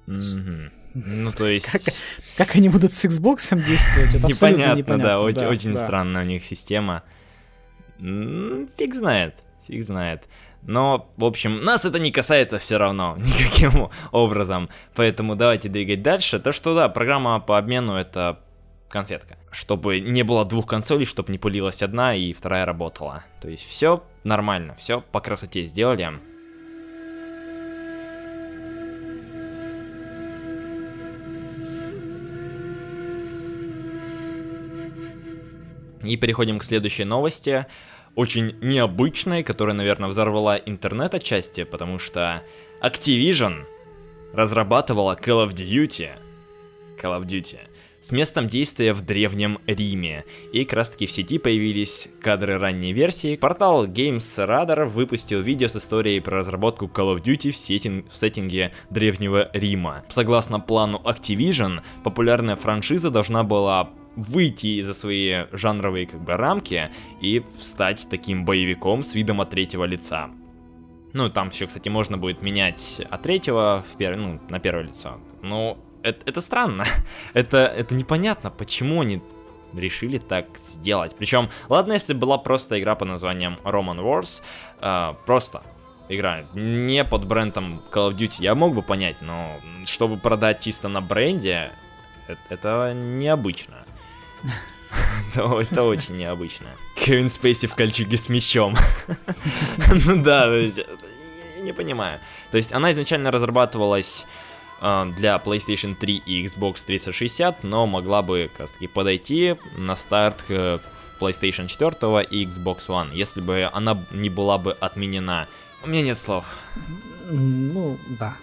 Mm-hmm. 0.06 0.70
Ну, 0.94 1.32
то 1.32 1.46
есть... 1.46 1.66
как, 1.70 1.82
как 2.36 2.56
они 2.56 2.68
будут 2.68 2.92
с 2.92 3.04
Xbox 3.04 3.54
действовать? 3.54 4.14
Это 4.14 4.28
непонятно, 4.28 4.78
непонятно, 4.78 5.04
да, 5.04 5.20
очень, 5.20 5.40
да, 5.40 5.48
очень 5.48 5.74
да. 5.74 5.84
странная 5.84 6.22
у 6.22 6.26
них 6.26 6.44
система. 6.44 7.02
Фиг 7.98 8.94
знает, 8.94 9.36
фиг 9.66 9.82
знает. 9.82 10.24
Но, 10.62 11.10
в 11.16 11.24
общем, 11.24 11.60
нас 11.60 11.84
это 11.84 11.98
не 11.98 12.12
касается 12.12 12.58
все 12.58 12.78
равно 12.78 13.16
никаким 13.18 13.90
образом. 14.12 14.68
Поэтому 14.94 15.34
давайте 15.34 15.68
двигать 15.68 16.02
дальше. 16.02 16.38
То, 16.38 16.52
что 16.52 16.74
да, 16.74 16.88
программа 16.88 17.40
по 17.40 17.58
обмену 17.58 17.94
это 17.94 18.38
конфетка. 18.88 19.38
Чтобы 19.50 20.00
не 20.00 20.22
было 20.22 20.44
двух 20.44 20.66
консолей, 20.66 21.06
чтобы 21.06 21.32
не 21.32 21.38
пылилась 21.38 21.82
одна 21.82 22.14
и 22.14 22.32
вторая 22.32 22.64
работала. 22.64 23.24
То 23.40 23.48
есть 23.48 23.66
все 23.66 24.04
нормально, 24.22 24.76
все 24.78 25.00
по 25.00 25.20
красоте 25.20 25.66
сделали. 25.66 26.12
И 36.02 36.16
переходим 36.16 36.58
к 36.58 36.64
следующей 36.64 37.04
новости, 37.04 37.66
очень 38.14 38.56
необычной, 38.60 39.42
которая, 39.42 39.74
наверное, 39.74 40.08
взорвала 40.08 40.56
интернет 40.56 41.14
отчасти, 41.14 41.64
потому 41.64 41.98
что 41.98 42.42
Activision 42.80 43.64
разрабатывала 44.32 45.14
Call 45.14 45.46
of 45.46 45.54
Duty. 45.54 46.10
Call 47.00 47.20
of 47.20 47.26
Duty 47.26 47.58
с 48.02 48.10
местом 48.10 48.48
действия 48.48 48.92
в 48.92 49.00
Древнем 49.00 49.58
Риме. 49.66 50.24
И 50.52 50.64
как 50.64 50.78
раз 50.78 50.90
таки 50.90 51.06
в 51.06 51.10
сети 51.10 51.38
появились 51.38 52.08
кадры 52.20 52.58
ранней 52.58 52.92
версии. 52.92 53.36
Портал 53.36 53.86
Games 53.86 54.18
Radar 54.18 54.86
выпустил 54.86 55.40
видео 55.40 55.68
с 55.68 55.76
историей 55.76 56.20
про 56.20 56.38
разработку 56.38 56.86
Call 56.86 57.16
of 57.16 57.22
Duty 57.22 57.52
в, 57.52 57.56
сеттинг, 57.56 58.10
в 58.10 58.16
сеттинге 58.16 58.72
Древнего 58.90 59.50
Рима. 59.52 60.04
Согласно 60.08 60.58
плану 60.58 61.00
Activision, 61.04 61.80
популярная 62.02 62.56
франшиза 62.56 63.10
должна 63.10 63.44
была 63.44 63.90
выйти 64.16 64.80
из-за 64.80 64.94
свои 64.94 65.46
жанровые 65.52 66.06
как 66.06 66.20
бы 66.20 66.36
рамки 66.36 66.90
и 67.20 67.42
стать 67.60 68.06
таким 68.10 68.44
боевиком 68.44 69.02
с 69.02 69.14
видом 69.14 69.40
от 69.40 69.50
третьего 69.50 69.84
лица. 69.84 70.30
Ну, 71.12 71.28
там 71.28 71.50
еще, 71.50 71.66
кстати, 71.66 71.88
можно 71.88 72.16
будет 72.16 72.42
менять 72.42 73.02
от 73.10 73.22
третьего 73.22 73.84
в 73.92 73.96
пер... 73.96 74.16
ну, 74.16 74.40
на 74.48 74.58
первое 74.60 74.84
лицо. 74.84 75.18
Ну, 75.42 75.78
это, 76.02 76.20
это 76.24 76.40
странно. 76.40 76.84
это, 77.34 77.58
это 77.58 77.94
непонятно, 77.94 78.50
почему 78.50 79.00
они 79.00 79.20
решили 79.74 80.18
так 80.18 80.46
сделать. 80.56 81.14
Причем, 81.16 81.48
ладно, 81.68 81.92
если 81.94 82.14
была 82.14 82.38
просто 82.38 82.80
игра 82.80 82.94
под 82.94 83.08
названием 83.08 83.58
Roman 83.64 84.00
Wars, 84.00 84.42
э, 84.80 85.14
просто 85.26 85.62
игра, 86.08 86.44
не 86.54 87.04
под 87.04 87.26
брендом 87.26 87.82
Call 87.90 88.10
of 88.10 88.16
Duty, 88.16 88.36
я 88.40 88.54
мог 88.54 88.74
бы 88.74 88.82
понять, 88.82 89.16
но 89.20 89.56
чтобы 89.84 90.18
продать 90.18 90.60
чисто 90.60 90.88
на 90.88 91.00
бренде, 91.00 91.72
это, 92.26 92.40
это 92.48 92.92
необычно. 92.94 93.84
Это 95.34 95.82
очень 95.84 96.16
необычно. 96.16 96.68
Кевин 96.96 97.30
Спейси 97.30 97.66
в 97.66 97.74
кольчуге 97.74 98.16
с 98.16 98.28
мечом. 98.28 98.74
Ну 100.06 100.22
да, 100.22 100.48
не 101.60 101.72
понимаю. 101.72 102.20
То 102.50 102.56
есть 102.56 102.72
она 102.72 102.92
изначально 102.92 103.30
разрабатывалась 103.30 104.26
а, 104.80 105.06
для 105.06 105.36
PlayStation 105.36 105.94
3 105.94 106.22
и 106.26 106.44
Xbox 106.44 106.84
360, 106.84 107.64
но 107.64 107.86
могла 107.86 108.22
бы 108.22 108.50
как 108.52 108.62
раз 108.62 108.72
таки 108.72 108.88
подойти 108.88 109.56
на 109.76 109.94
старт 109.94 110.42
к 110.46 110.80
PlayStation 111.20 111.68
4 111.68 112.24
и 112.24 112.44
Xbox 112.46 112.88
One, 112.88 113.14
если 113.14 113.40
бы 113.40 113.68
она 113.72 114.04
не 114.10 114.28
была 114.28 114.58
бы 114.58 114.72
отменена. 114.72 115.46
У 115.84 115.88
меня 115.88 116.02
нет 116.02 116.18
слов. 116.18 116.44
Ну, 117.30 117.98
да. 118.08 118.36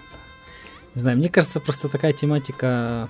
Не 0.96 1.02
знаю, 1.02 1.18
мне 1.18 1.30
кажется, 1.30 1.60
просто 1.60 1.90
такая 1.90 2.14
тематика 2.14 3.10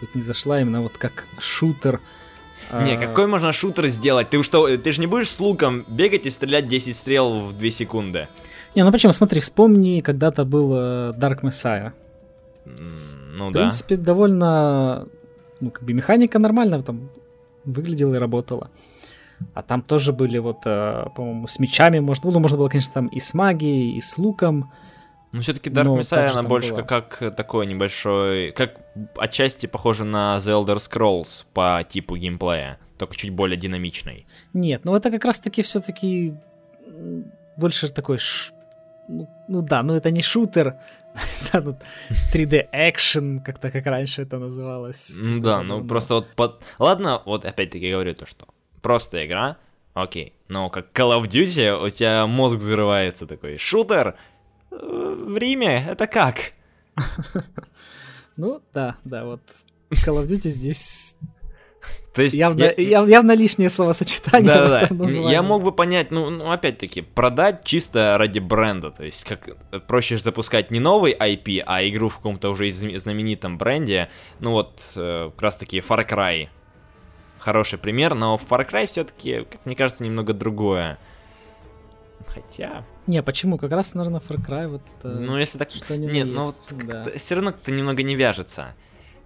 тут 0.00 0.14
не 0.14 0.22
зашла 0.22 0.60
именно 0.60 0.82
вот 0.82 0.96
как 0.98 1.26
шутер. 1.38 2.00
Не, 2.72 2.92
а, 2.92 2.98
какой 2.98 3.26
можно 3.26 3.52
шутер 3.52 3.86
сделать? 3.88 4.30
Ты 4.30 4.42
что, 4.42 4.76
ты 4.76 4.92
же 4.92 5.00
не 5.00 5.06
будешь 5.06 5.30
с 5.30 5.38
луком 5.40 5.84
бегать 5.86 6.26
и 6.26 6.30
стрелять 6.30 6.66
10 6.68 6.96
стрел 6.96 7.46
в 7.46 7.58
2 7.58 7.70
секунды? 7.70 8.28
Не, 8.74 8.84
ну 8.84 8.90
почему? 8.90 9.12
Смотри, 9.12 9.40
вспомни, 9.40 10.00
когда-то 10.00 10.44
был 10.44 10.72
э, 10.74 11.12
Dark 11.16 11.42
Messiah. 11.42 11.92
Ну 12.64 13.50
в 13.50 13.52
да. 13.52 13.60
В 13.60 13.62
принципе, 13.62 13.96
довольно, 13.96 15.06
ну, 15.60 15.70
как 15.70 15.84
бы 15.84 15.92
механика 15.92 16.38
нормально 16.38 16.82
там 16.82 17.10
выглядела 17.64 18.14
и 18.14 18.18
работала. 18.18 18.70
А 19.52 19.62
там 19.62 19.82
тоже 19.82 20.12
были 20.12 20.38
вот, 20.38 20.58
э, 20.64 21.06
по-моему, 21.14 21.46
с 21.46 21.58
мечами, 21.58 21.98
можно, 21.98 22.30
ну, 22.30 22.40
можно 22.40 22.56
было, 22.56 22.68
конечно, 22.68 22.92
там 22.94 23.06
и 23.08 23.20
с 23.20 23.34
магией, 23.34 23.96
и 23.96 24.00
с 24.00 24.16
луком. 24.18 24.72
Но 25.34 25.40
все-таки 25.40 25.68
Dark 25.68 25.82
Но 25.82 25.98
Messiah, 25.98 26.28
она 26.28 26.44
больше 26.44 26.74
было. 26.74 26.82
как 26.82 27.18
такой 27.36 27.66
небольшой, 27.66 28.52
как 28.52 28.76
отчасти 29.16 29.66
похоже 29.66 30.04
на 30.04 30.36
The 30.38 30.64
Elder 30.64 30.76
Scrolls 30.76 31.44
по 31.52 31.84
типу 31.88 32.16
геймплея, 32.16 32.78
только 32.98 33.16
чуть 33.16 33.30
более 33.30 33.56
динамичный. 33.56 34.28
Нет, 34.52 34.84
ну 34.84 34.94
это 34.94 35.10
как 35.10 35.24
раз-таки 35.24 35.62
все-таки 35.62 36.36
больше 37.56 37.88
такой, 37.88 38.18
ш... 38.18 38.52
ну, 39.08 39.28
ну 39.48 39.60
да, 39.60 39.82
но 39.82 39.96
это 39.96 40.12
не 40.12 40.22
шутер, 40.22 40.76
3D 41.52 42.68
экшен, 42.70 43.40
как-то 43.40 43.72
как 43.72 43.86
раньше 43.86 44.22
это 44.22 44.38
называлось. 44.38 45.16
Ну 45.18 45.40
да, 45.40 45.62
ну 45.62 45.84
просто 45.84 46.14
вот 46.14 46.28
под... 46.36 46.62
Ладно, 46.78 47.22
вот 47.24 47.44
опять-таки 47.44 47.90
говорю 47.90 48.14
то, 48.14 48.24
что 48.24 48.46
просто 48.82 49.26
игра, 49.26 49.56
окей, 49.94 50.34
но 50.46 50.70
как 50.70 50.92
Call 50.92 51.18
of 51.18 51.28
Duty 51.28 51.86
у 51.86 51.90
тебя 51.90 52.24
мозг 52.28 52.58
взрывается 52.58 53.26
такой. 53.26 53.58
Шутер 53.58 54.08
э, 54.08 54.33
в 55.34 55.38
Риме, 55.38 55.84
это 55.88 56.06
как? 56.06 56.52
Ну 58.36 58.60
да, 58.72 58.96
да, 59.04 59.24
вот 59.24 59.42
Call 59.90 60.20
of 60.20 60.26
Duty 60.26 60.48
здесь 60.48 61.14
то 62.14 62.22
есть 62.22 62.34
явно, 62.34 62.72
я... 62.76 63.02
явно 63.02 63.32
лишнее 63.32 63.68
словосочетание. 63.68 64.54
Да, 64.54 64.86
да. 64.88 65.06
Я 65.30 65.42
мог 65.42 65.64
бы 65.64 65.72
понять, 65.72 66.12
ну, 66.12 66.30
ну, 66.30 66.50
опять-таки, 66.50 67.02
продать 67.02 67.64
чисто 67.64 68.16
ради 68.18 68.38
бренда. 68.38 68.92
То 68.92 69.04
есть, 69.04 69.24
как 69.24 69.48
э, 69.48 69.80
проще 69.80 70.16
запускать 70.18 70.70
не 70.70 70.78
новый 70.78 71.12
IP, 71.12 71.62
а 71.66 71.86
игру 71.88 72.08
в 72.08 72.16
каком-то 72.16 72.50
уже 72.50 72.70
знаменитом 72.70 73.58
бренде. 73.58 74.08
Ну 74.38 74.52
вот, 74.52 74.80
э, 74.94 75.30
как 75.34 75.42
раз 75.42 75.56
таки 75.56 75.80
Far 75.80 76.08
Cry. 76.08 76.48
Хороший 77.40 77.80
пример, 77.80 78.14
но 78.14 78.40
Far 78.48 78.68
Cry 78.70 78.86
все-таки, 78.86 79.44
как 79.50 79.66
мне 79.66 79.74
кажется, 79.74 80.04
немного 80.04 80.32
другое. 80.32 80.98
Хотя. 82.28 82.84
Не, 83.06 83.22
почему? 83.22 83.58
Как 83.58 83.70
раз, 83.72 83.94
наверное, 83.94 84.20
Far 84.20 84.44
Cry 84.44 84.68
вот 84.68 84.82
это. 84.98 85.08
Ну, 85.08 85.36
если 85.36 85.58
так. 85.58 85.70
Что 85.70 85.96
Нет, 85.96 86.26
ну 86.26 86.40
вот 86.40 86.56
да. 86.70 87.06
все 87.16 87.34
равно 87.34 87.52
как-то 87.52 87.70
немного 87.70 88.02
не 88.02 88.14
вяжется. 88.16 88.74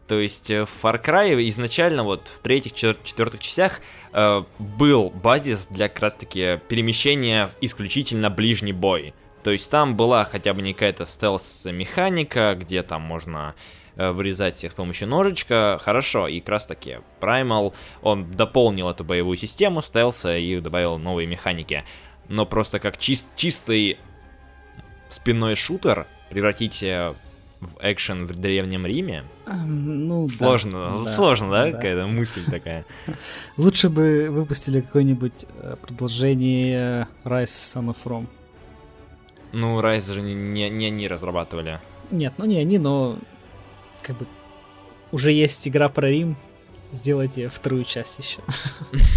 То 0.08 0.18
есть 0.18 0.50
э, 0.50 0.64
в 0.64 0.70
Far 0.82 1.02
Cry 1.02 1.48
изначально 1.50 2.02
вот 2.02 2.26
в 2.26 2.40
третьих, 2.40 2.72
четвертых 2.72 3.40
частях 3.40 3.80
э, 4.12 4.42
был 4.58 5.10
базис 5.10 5.66
для 5.70 5.88
как 5.88 6.00
раз 6.00 6.14
таки 6.14 6.58
перемещения 6.68 7.48
в 7.48 7.52
исключительно 7.60 8.30
ближний 8.30 8.72
бой. 8.72 9.14
То 9.44 9.50
есть 9.50 9.70
там 9.70 9.96
была 9.96 10.24
хотя 10.24 10.54
бы 10.54 10.62
не 10.62 10.72
какая-то 10.72 11.04
стелс-механика, 11.04 12.56
где 12.58 12.82
там 12.82 13.02
можно 13.02 13.54
э, 13.96 14.10
вырезать 14.10 14.56
всех 14.56 14.72
с 14.72 14.74
помощью 14.74 15.08
ножичка. 15.08 15.78
Хорошо, 15.82 16.26
и 16.26 16.40
как 16.40 16.48
раз 16.48 16.66
таки 16.66 16.98
Primal, 17.20 17.74
он 18.02 18.32
дополнил 18.32 18.88
эту 18.88 19.04
боевую 19.04 19.36
систему 19.36 19.82
стелса 19.82 20.38
и 20.38 20.58
добавил 20.58 20.98
новые 20.98 21.26
механики. 21.26 21.84
Но 22.28 22.46
просто 22.46 22.78
как 22.78 22.98
чист, 22.98 23.28
чистый 23.36 23.98
спинной 25.08 25.54
шутер 25.54 26.06
превратить 26.30 26.82
э, 26.82 27.14
в 27.60 27.70
экшен 27.80 28.26
в 28.26 28.34
Древнем 28.34 28.86
Риме? 28.86 29.24
Ну, 29.46 30.28
сложно, 30.28 31.02
да, 31.04 31.12
сложно, 31.12 31.50
да, 31.50 31.66
да. 31.66 31.72
какая-то 31.72 32.06
мысль 32.06 32.44
такая. 32.44 32.84
Лучше 33.56 33.88
бы 33.88 34.28
выпустили 34.30 34.80
какое-нибудь 34.80 35.46
э, 35.62 35.76
продолжение 35.80 37.08
Rise 37.24 37.44
Son 37.44 37.88
of 37.88 37.96
Rome. 38.04 38.26
Ну, 39.52 39.80
Rise 39.80 40.12
же 40.12 40.20
не, 40.20 40.34
не, 40.34 40.68
не 40.68 40.86
они 40.86 41.08
разрабатывали. 41.08 41.80
Нет, 42.10 42.34
ну 42.36 42.44
не 42.44 42.58
они, 42.58 42.78
но 42.78 43.18
как 44.02 44.18
бы 44.18 44.26
уже 45.10 45.32
есть 45.32 45.66
игра 45.66 45.88
про 45.88 46.10
Рим, 46.10 46.36
сделайте 46.92 47.48
вторую 47.48 47.84
часть 47.84 48.18
еще. 48.18 48.40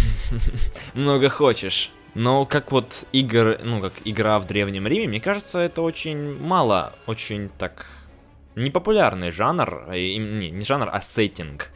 Много 0.94 1.28
хочешь. 1.28 1.90
Но 2.14 2.44
как 2.44 2.72
вот 2.72 3.06
игр, 3.12 3.58
ну 3.62 3.80
как 3.80 3.94
игра 4.04 4.38
в 4.38 4.46
Древнем 4.46 4.86
Риме, 4.86 5.08
мне 5.08 5.20
кажется, 5.20 5.58
это 5.58 5.82
очень 5.82 6.38
мало, 6.38 6.94
очень 7.06 7.48
так 7.48 7.86
непопулярный 8.54 9.30
жанр, 9.30 9.86
э, 9.88 10.16
не, 10.16 10.50
не 10.50 10.64
жанр, 10.64 10.88
а 10.92 11.00
сеттинг. 11.00 11.70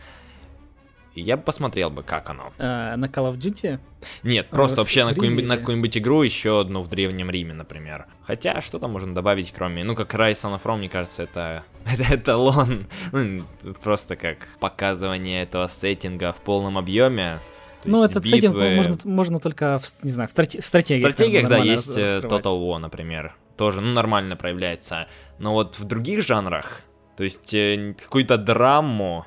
Я 1.14 1.38
бы 1.38 1.44
посмотрел 1.44 1.88
бы, 1.88 2.02
как 2.02 2.28
оно. 2.28 2.52
А, 2.58 2.94
на 2.96 3.06
Call 3.06 3.32
of 3.32 3.38
Duty? 3.38 3.80
Нет, 4.22 4.50
просто 4.50 4.76
а, 4.76 4.84
вообще 4.84 5.04
на 5.04 5.14
какую-нибудь, 5.14 5.46
на 5.46 5.56
какую-нибудь 5.56 5.96
игру, 5.96 6.22
еще 6.22 6.60
одну 6.60 6.82
в 6.82 6.88
Древнем 6.88 7.30
Риме, 7.30 7.54
например. 7.54 8.06
Хотя, 8.26 8.60
что 8.60 8.78
там 8.78 8.92
можно 8.92 9.14
добавить, 9.14 9.50
кроме... 9.50 9.82
Ну, 9.82 9.96
как 9.96 10.14
Rise 10.14 10.42
on 10.44 10.62
From, 10.62 10.76
мне 10.76 10.90
кажется, 10.90 11.22
это, 11.22 11.64
это 11.86 12.16
эталон. 12.16 12.86
Ну, 13.12 13.42
просто 13.82 14.16
как 14.16 14.46
показывание 14.60 15.42
этого 15.42 15.68
сеттинга 15.68 16.34
в 16.34 16.42
полном 16.42 16.76
объеме. 16.76 17.38
Ну, 17.84 18.04
этот 18.04 18.24
битвы... 18.24 18.40
сеттинг 18.40 18.54
можно, 18.54 18.98
можно 19.04 19.40
только, 19.40 19.78
в, 19.78 20.04
не 20.04 20.10
знаю, 20.10 20.28
в, 20.28 20.32
страте- 20.32 20.60
в 20.60 20.66
стратегиях. 20.66 21.10
В 21.10 21.12
стратегиях, 21.12 21.48
да, 21.48 21.58
есть 21.58 21.96
э, 21.96 22.20
Total 22.20 22.42
War, 22.42 22.78
например 22.78 23.34
тоже, 23.56 23.80
ну, 23.80 23.92
нормально 23.92 24.36
проявляется. 24.36 25.08
Но 25.38 25.52
вот 25.52 25.78
в 25.78 25.84
других 25.84 26.22
жанрах, 26.22 26.82
то 27.16 27.24
есть 27.24 27.52
э, 27.54 27.94
какую-то 28.00 28.38
драму, 28.38 29.26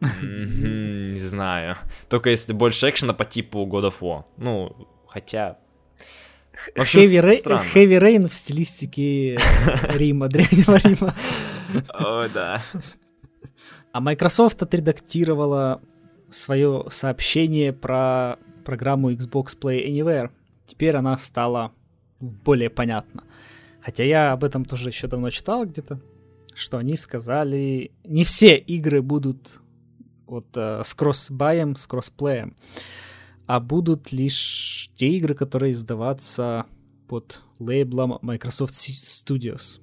не 0.00 1.18
знаю. 1.18 1.76
Только 2.08 2.30
если 2.30 2.52
больше 2.52 2.90
экшена 2.90 3.14
по 3.14 3.24
типу 3.24 3.66
God 3.66 3.90
of 3.90 3.94
War. 4.00 4.24
Ну, 4.36 4.88
хотя... 5.08 5.58
Вообще 6.76 7.06
Heavy, 7.06 7.24
Ra- 7.24 7.64
Heavy 7.74 7.98
Rain 7.98 8.28
в 8.28 8.34
стилистике 8.34 9.36
Рима, 9.88 10.28
Древнего 10.28 10.76
Рима. 10.76 11.14
О, 11.88 12.28
да. 12.28 12.62
А 13.90 14.00
Microsoft 14.00 14.62
отредактировала 14.62 15.80
свое 16.34 16.86
сообщение 16.90 17.72
про 17.72 18.38
программу 18.64 19.12
Xbox 19.12 19.58
Play 19.58 19.86
Anywhere. 19.86 20.30
Теперь 20.66 20.96
она 20.96 21.16
стала 21.18 21.72
более 22.20 22.70
понятна. 22.70 23.24
Хотя 23.80 24.04
я 24.04 24.32
об 24.32 24.44
этом 24.44 24.64
тоже 24.64 24.88
еще 24.88 25.06
давно 25.06 25.30
читал 25.30 25.66
где-то, 25.66 26.00
что 26.54 26.78
они 26.78 26.96
сказали, 26.96 27.92
не 28.04 28.24
все 28.24 28.56
игры 28.56 29.02
будут 29.02 29.60
вот 30.26 30.46
э, 30.56 30.82
с 30.84 30.94
кроссбаем, 30.94 31.76
с 31.76 31.86
кроссплеем, 31.86 32.56
а 33.46 33.60
будут 33.60 34.10
лишь 34.10 34.90
те 34.96 35.08
игры, 35.08 35.34
которые 35.34 35.72
издаваться 35.72 36.66
под 37.08 37.42
лейблом 37.58 38.18
Microsoft 38.22 38.74
Studios. 38.74 39.80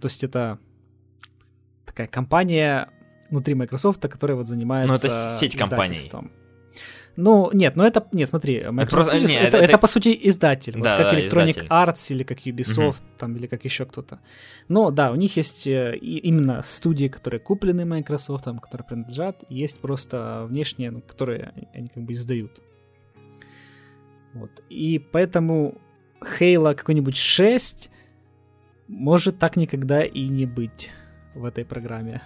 То 0.00 0.08
есть 0.08 0.24
это 0.24 0.58
такая 1.84 2.08
компания 2.08 2.90
внутри 3.30 3.54
Microsoft, 3.54 4.00
которая 4.00 4.36
вот 4.36 4.48
занимается 4.48 4.92
Ну, 4.92 4.98
это 4.98 5.36
сеть 5.38 5.56
компаний. 5.56 6.10
Ну, 7.16 7.50
нет, 7.54 7.76
ну 7.76 7.84
это, 7.84 8.06
нет, 8.12 8.28
смотри, 8.28 8.62
Microsoft 8.68 9.14
Studios, 9.14 9.28
нет, 9.28 9.44
это, 9.44 9.56
это, 9.56 9.64
это, 9.64 9.78
по 9.78 9.86
сути 9.86 10.18
издатель, 10.24 10.74
да, 10.74 10.78
вот, 10.78 11.04
как 11.04 11.12
да, 11.12 11.18
Electronic 11.18 11.50
издатель. 11.50 11.68
Arts 11.70 12.06
или 12.10 12.22
как 12.24 12.46
Ubisoft, 12.46 12.88
угу. 12.88 13.16
там, 13.16 13.36
или 13.36 13.46
как 13.46 13.64
еще 13.64 13.86
кто-то. 13.86 14.20
Но 14.68 14.90
да, 14.90 15.10
у 15.10 15.14
них 15.14 15.34
есть 15.38 15.66
э, 15.66 15.96
именно 15.96 16.60
студии, 16.62 17.08
которые 17.08 17.40
куплены 17.40 17.86
Microsoft, 17.86 18.44
которые 18.44 18.86
принадлежат, 18.86 19.44
и 19.48 19.54
есть 19.54 19.80
просто 19.80 20.44
внешние, 20.46 20.90
ну, 20.90 21.00
которые 21.00 21.54
они 21.72 21.88
как 21.88 22.02
бы 22.02 22.12
издают. 22.12 22.60
Вот. 24.34 24.50
И 24.68 24.98
поэтому 24.98 25.80
Halo 26.20 26.74
какой-нибудь 26.74 27.16
6 27.16 27.90
может 28.88 29.38
так 29.38 29.56
никогда 29.56 30.04
и 30.04 30.28
не 30.28 30.44
быть 30.44 30.90
в 31.34 31.46
этой 31.46 31.64
программе. 31.64 32.20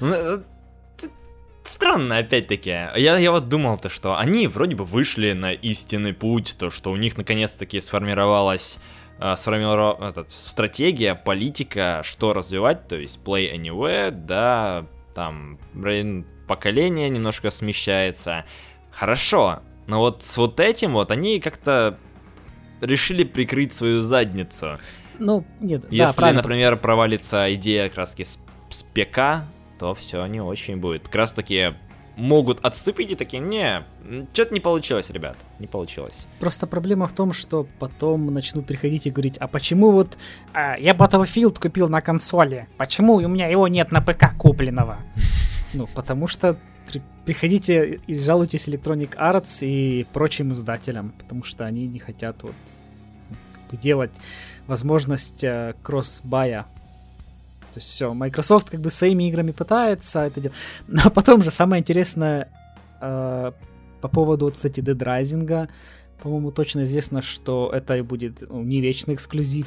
Ну, 0.00 0.14
э, 0.14 0.40
странно, 1.64 2.18
опять-таки. 2.18 2.70
Я, 2.70 3.18
я 3.18 3.32
вот 3.32 3.48
думал-то, 3.48 3.88
что 3.88 4.16
они 4.16 4.46
вроде 4.46 4.76
бы 4.76 4.84
вышли 4.84 5.32
на 5.32 5.52
истинный 5.52 6.14
путь, 6.14 6.56
то, 6.58 6.70
что 6.70 6.92
у 6.92 6.96
них 6.96 7.16
наконец-таки 7.16 7.80
сформировалась 7.80 8.78
э, 9.18 9.34
сформировала 9.36 10.08
этот, 10.08 10.30
стратегия, 10.30 11.14
политика, 11.16 12.02
что 12.04 12.32
развивать, 12.32 12.86
то 12.86 12.96
есть 12.96 13.18
Play 13.24 13.52
Anywhere, 13.54 14.10
да, 14.12 14.86
там 15.14 15.58
поколение 16.46 17.08
немножко 17.08 17.50
смещается. 17.50 18.44
Хорошо, 18.92 19.60
но 19.86 19.98
вот 19.98 20.22
с 20.22 20.36
вот 20.36 20.60
этим 20.60 20.92
вот 20.92 21.10
они 21.10 21.40
как-то 21.40 21.98
решили 22.80 23.24
прикрыть 23.24 23.72
свою 23.72 24.02
задницу. 24.02 24.78
Ну, 25.18 25.44
нет, 25.60 25.84
Если, 25.90 26.20
да, 26.20 26.32
например, 26.32 26.76
провалится 26.76 27.52
идея 27.54 27.88
как 27.88 27.98
раз 27.98 28.14
с, 28.16 28.38
с 28.70 28.82
ПК, 28.82 29.44
то 29.78 29.94
все 29.94 30.24
не 30.26 30.40
очень 30.40 30.76
будет. 30.76 31.04
Как 31.04 31.14
раз 31.14 31.32
таки 31.32 31.74
могут 32.18 32.64
отступить 32.64 33.12
и 33.12 33.14
такие, 33.14 33.40
не, 33.40 33.84
что-то 34.32 34.52
не 34.52 34.60
получилось, 34.60 35.08
ребят, 35.10 35.36
не 35.60 35.68
получилось. 35.68 36.26
Просто 36.40 36.66
проблема 36.66 37.06
в 37.06 37.12
том, 37.12 37.32
что 37.32 37.66
потом 37.78 38.34
начнут 38.34 38.66
приходить 38.66 39.06
и 39.06 39.10
говорить, 39.10 39.38
а 39.38 39.46
почему 39.46 39.92
вот 39.92 40.18
а, 40.52 40.76
я 40.76 40.94
Battlefield 40.94 41.60
купил 41.60 41.88
на 41.88 42.00
консоли, 42.00 42.66
почему 42.76 43.14
у 43.14 43.28
меня 43.28 43.46
его 43.46 43.68
нет 43.68 43.92
на 43.92 44.00
ПК 44.00 44.36
купленного? 44.36 44.98
Ну, 45.74 45.86
потому 45.94 46.28
что 46.28 46.58
приходите 47.26 48.00
и 48.06 48.18
жалуйтесь 48.18 48.68
Electronic 48.68 49.14
Arts 49.18 49.58
и 49.60 50.06
прочим 50.14 50.52
издателям, 50.52 51.12
потому 51.18 51.44
что 51.44 51.66
они 51.66 51.86
не 51.86 51.98
хотят 51.98 52.42
вот 52.42 52.54
делать 53.72 54.12
возможность 54.68 55.42
э, 55.42 55.74
кросс-бая 55.82 56.66
то 57.68 57.80
есть 57.80 57.88
все, 57.88 58.14
Microsoft 58.14 58.70
как 58.70 58.80
бы 58.80 58.90
своими 58.90 59.28
играми 59.28 59.52
пытается 59.52 60.20
это 60.20 60.40
делать. 60.40 60.56
Но 60.86 61.10
потом 61.14 61.42
же 61.42 61.50
самое 61.50 61.80
интересное 61.80 62.48
э, 63.00 63.52
по 64.00 64.08
поводу, 64.08 64.50
кстати, 64.50 64.80
Dead 64.80 64.96
Rising, 64.96 65.68
по-моему, 66.22 66.50
точно 66.50 66.84
известно, 66.84 67.22
что 67.22 67.70
это 67.72 67.96
и 67.96 68.02
будет 68.02 68.42
ну, 68.48 68.62
не 68.62 68.80
вечный 68.80 69.14
эксклюзив, 69.14 69.66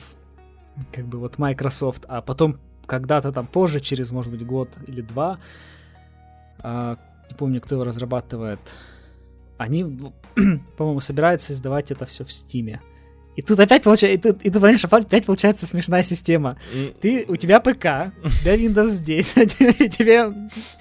как 0.91 1.05
бы 1.05 1.19
вот 1.19 1.37
Microsoft, 1.37 2.05
а 2.07 2.21
потом 2.21 2.59
когда-то 2.85 3.31
там 3.31 3.47
позже, 3.47 3.79
через, 3.79 4.11
может 4.11 4.31
быть, 4.31 4.45
год 4.45 4.69
или 4.87 5.01
два, 5.01 5.39
э, 6.63 6.95
не 7.29 7.35
помню, 7.35 7.61
кто 7.61 7.75
его 7.75 7.83
разрабатывает, 7.85 8.59
они, 9.57 9.83
по-моему, 10.77 10.99
собираются 10.99 11.53
издавать 11.53 11.91
это 11.91 12.05
все 12.05 12.25
в 12.25 12.31
Стиме. 12.31 12.81
И 13.35 13.41
тут 13.41 13.59
опять 13.59 13.83
получается, 13.83 14.29
и, 14.29 14.33
ты, 14.33 14.37
и 14.43 14.49
ты 14.49 14.59
понимаешь, 14.59 14.83
опять 14.83 15.25
получается 15.25 15.65
смешная 15.65 16.01
система. 16.01 16.57
Ты, 17.01 17.25
у 17.27 17.37
тебя 17.37 17.59
ПК, 17.59 18.13
у 18.23 18.29
тебя 18.29 18.55
Windows 18.55 18.89
здесь, 18.89 19.37
а 19.37 19.45
тебе, 19.45 19.73
тебе, 19.87 20.33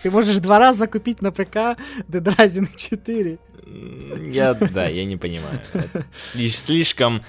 ты 0.03 0.11
можешь 0.11 0.39
два 0.39 0.59
раза 0.59 0.87
купить 0.87 1.23
на 1.23 1.31
ПК 1.31 1.79
Dead 2.09 2.25
Rising 2.25 2.69
4. 2.77 3.39
Я, 4.33 4.55
да, 4.55 4.89
я 4.89 5.05
не 5.05 5.17
понимаю. 5.17 5.61
Слиш, 6.19 6.59
слишком... 6.59 7.23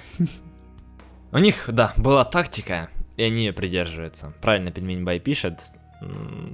У 1.32 1.38
них, 1.38 1.70
да, 1.72 1.94
была 1.96 2.26
тактика, 2.26 2.90
и 3.16 3.24
они 3.24 3.46
ее 3.46 3.54
придерживаются. 3.54 4.34
Правильно 4.42 4.72
Пельмень 4.72 5.04
Бай 5.04 5.20
пишет. 5.20 5.60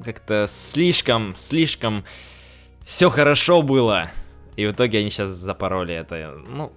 Как-то 0.04 0.46
слишком, 0.48 1.36
слишком 1.36 2.04
все 2.86 3.10
хорошо 3.10 3.62
было. 3.62 4.12
И 4.56 4.66
в 4.66 4.72
итоге 4.72 5.00
они 5.00 5.10
сейчас 5.10 5.32
запороли 5.32 5.96
это. 5.96 6.38
Ну, 6.48 6.74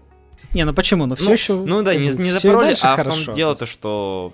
не, 0.55 0.65
ну 0.65 0.73
почему? 0.73 1.07
Ну 1.07 1.15
все 1.15 1.27
ну, 1.27 1.33
еще. 1.33 1.55
Ну 1.55 1.83
да, 1.83 1.95
не, 1.95 2.09
не 2.09 2.31
запороли, 2.31 2.77
а 2.81 2.97
хорошо, 2.97 3.21
в 3.21 3.25
том 3.27 3.35
дело 3.35 3.55
то, 3.55 3.67
что 3.67 4.33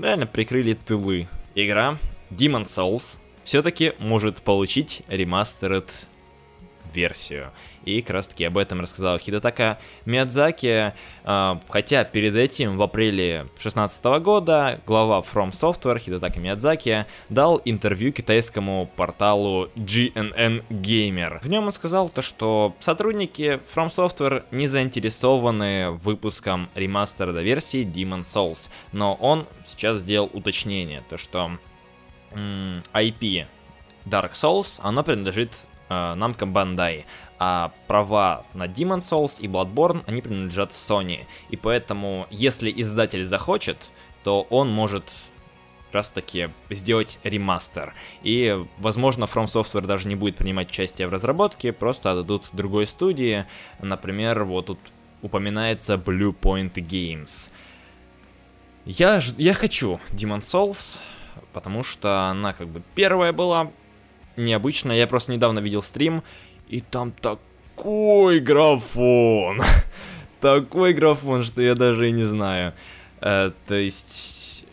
реально 0.00 0.26
прикрыли 0.26 0.74
тылы. 0.74 1.28
Игра 1.54 1.98
Demon 2.30 2.64
Souls 2.64 3.18
все-таки 3.44 3.92
может 3.98 4.42
получить 4.42 5.02
ремастеред 5.08 5.88
версию. 6.94 7.50
И 7.84 8.00
как 8.00 8.10
раз 8.10 8.28
таки 8.28 8.44
об 8.44 8.58
этом 8.58 8.80
рассказал 8.80 9.18
Хидотака 9.18 9.78
Миядзаки. 10.04 10.92
А, 11.24 11.60
хотя 11.68 12.04
перед 12.04 12.36
этим, 12.36 12.76
в 12.76 12.82
апреле 12.82 13.46
2016 13.54 14.04
года, 14.22 14.80
глава 14.86 15.20
From 15.20 15.50
Software 15.50 15.98
Хидотака 15.98 16.38
Миядзаки 16.38 17.06
дал 17.28 17.60
интервью 17.64 18.12
китайскому 18.12 18.88
порталу 18.96 19.68
GNN 19.76 20.64
Gamer. 20.70 21.40
В 21.42 21.48
нем 21.48 21.66
он 21.66 21.72
сказал 21.72 22.08
то, 22.08 22.22
что 22.22 22.74
сотрудники 22.80 23.60
From 23.74 23.88
Software 23.88 24.44
не 24.50 24.68
заинтересованы 24.68 25.90
выпуском 25.90 26.68
ремастера 26.74 27.32
версии 27.32 27.84
Demon 27.84 28.22
Souls. 28.22 28.68
Но 28.92 29.14
он 29.14 29.46
сейчас 29.68 29.98
сделал 29.98 30.30
уточнение, 30.32 31.02
то 31.08 31.16
что 31.16 31.52
IP 32.34 33.46
Dark 34.06 34.32
Souls, 34.32 34.80
оно 34.82 35.02
принадлежит 35.02 35.50
Namco 36.16 36.46
Bandai, 36.46 37.04
а 37.38 37.72
права 37.86 38.44
на 38.54 38.66
Demon 38.66 38.98
Souls 38.98 39.40
и 39.40 39.48
Bloodborne, 39.48 40.02
они 40.06 40.22
принадлежат 40.22 40.70
Sony. 40.70 41.20
И 41.50 41.56
поэтому, 41.56 42.26
если 42.30 42.72
издатель 42.74 43.24
захочет, 43.24 43.78
то 44.22 44.46
он 44.50 44.70
может 44.70 45.04
раз 45.92 46.10
таки 46.10 46.48
сделать 46.70 47.18
ремастер. 47.22 47.94
И, 48.22 48.64
возможно, 48.78 49.24
From 49.24 49.46
Software 49.46 49.86
даже 49.86 50.08
не 50.08 50.14
будет 50.14 50.36
принимать 50.36 50.70
участие 50.70 51.08
в 51.08 51.12
разработке, 51.12 51.72
просто 51.72 52.12
отдадут 52.12 52.44
другой 52.52 52.86
студии. 52.86 53.44
Например, 53.80 54.44
вот 54.44 54.66
тут 54.66 54.78
упоминается 55.22 55.94
Blue 55.94 56.34
Point 56.38 56.74
Games. 56.74 57.50
Я, 58.84 59.20
я 59.36 59.54
хочу 59.54 60.00
Demon 60.10 60.40
Souls, 60.40 60.98
потому 61.52 61.84
что 61.84 62.30
она 62.30 62.52
как 62.52 62.68
бы 62.68 62.82
первая 62.94 63.32
была, 63.32 63.70
необычно. 64.36 64.92
Я 64.92 65.06
просто 65.06 65.32
недавно 65.32 65.58
видел 65.60 65.82
стрим, 65.82 66.22
и 66.68 66.80
там 66.80 67.12
такой 67.12 68.40
графон. 68.40 69.60
такой 70.40 70.92
графон, 70.92 71.44
что 71.44 71.62
я 71.62 71.74
даже 71.74 72.08
и 72.08 72.12
не 72.12 72.24
знаю. 72.24 72.74
Э, 73.20 73.52
то 73.66 73.74
есть, 73.74 74.64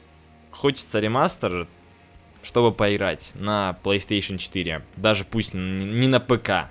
хочется 0.51 0.99
ремастер, 0.99 1.67
чтобы 2.43 2.71
поиграть 2.71 3.31
на 3.35 3.77
PlayStation 3.83 4.37
4. 4.37 4.81
Даже 4.97 5.23
пусть 5.23 5.53
не 5.53 6.07
на 6.07 6.19
ПК. 6.19 6.69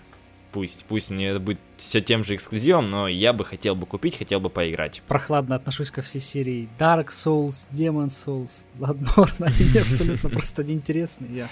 Пусть, 0.51 0.87
пусть 0.87 1.11
не 1.11 1.24
это 1.24 1.40
будет 1.40 1.59
все 1.77 2.01
тем 2.01 2.24
же 2.24 2.35
эксклюзивом, 2.35 2.90
но 2.90 3.07
я 3.07 3.35
бы 3.35 3.44
хотел 3.44 3.74
бы 3.77 3.85
купить, 3.85 4.16
хотел 4.16 4.40
бы 4.40 4.48
поиграть. 4.48 5.03
Прохладно 5.07 5.55
отношусь 5.57 5.90
ко 5.90 6.01
всей 6.01 6.20
серии 6.20 6.68
Dark 6.79 7.09
Souls, 7.09 7.68
Demon 7.70 8.09
Souls, 8.09 8.64
Bloodborne. 8.79 9.35
Они 9.44 9.79
абсолютно 9.79 10.31
просто 10.31 10.64
неинтересны. 10.64 11.27
Я 11.31 11.48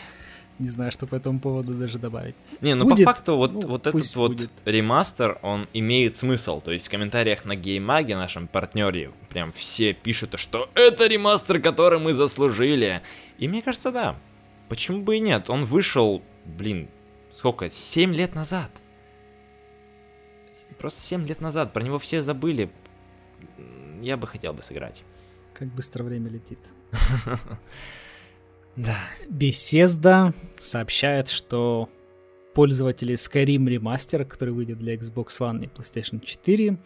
не 0.59 0.69
знаю, 0.69 0.91
что 0.91 1.07
по 1.07 1.15
этому 1.15 1.39
поводу 1.39 1.75
даже 1.75 1.99
добавить. 1.99 2.35
Не, 2.61 2.75
ну 2.75 2.85
будет, 2.85 3.05
по 3.05 3.13
факту 3.13 3.37
вот, 3.37 3.53
ну, 3.53 3.61
вот 3.67 3.87
этот 3.87 4.17
вот 4.17 4.33
будет. 4.33 4.51
ремастер, 4.65 5.39
он 5.43 5.69
имеет 5.73 6.17
смысл. 6.17 6.61
То 6.61 6.73
есть 6.73 6.87
в 6.87 6.91
комментариях 6.91 7.45
на 7.45 7.57
геймаге, 7.57 8.17
нашем 8.17 8.49
партнере, 8.49 9.13
прям 9.29 9.53
все 9.53 9.93
пишут, 9.93 10.39
что 10.39 10.71
это 10.75 11.07
ремастер, 11.07 11.61
который 11.61 11.99
мы 11.99 12.15
заслужили. 12.15 13.03
И 13.39 13.49
мне 13.49 13.63
кажется, 13.63 13.93
да. 13.93 14.17
Почему 14.69 15.03
бы 15.03 15.17
и 15.17 15.21
нет? 15.21 15.51
Он 15.51 15.65
вышел, 15.65 16.23
блин, 16.45 16.89
сколько, 17.33 17.71
7 17.71 18.15
лет 18.15 18.35
назад. 18.35 18.71
просто 20.79 21.01
7 21.01 21.27
лет 21.27 21.41
назад, 21.41 21.73
про 21.73 21.83
него 21.83 21.99
все 21.99 22.23
забыли. 22.23 22.71
Я 24.01 24.17
бы 24.17 24.27
хотел 24.27 24.55
бы 24.55 24.63
сыграть. 24.63 25.05
Как 25.53 25.69
быстро 25.69 26.03
время 26.03 26.31
летит. 26.31 26.59
Да. 28.77 28.99
Bethesda 29.29 30.35
сообщает, 30.59 31.29
что 31.29 31.89
пользователи 32.55 33.15
Skyrim 33.15 33.65
Remaster, 33.67 34.25
который 34.25 34.53
выйдет 34.55 34.79
для 34.79 34.95
Xbox 34.95 35.29
One 35.41 35.65
и 35.65 35.67
PlayStation 35.67 36.21
4, 36.25 36.79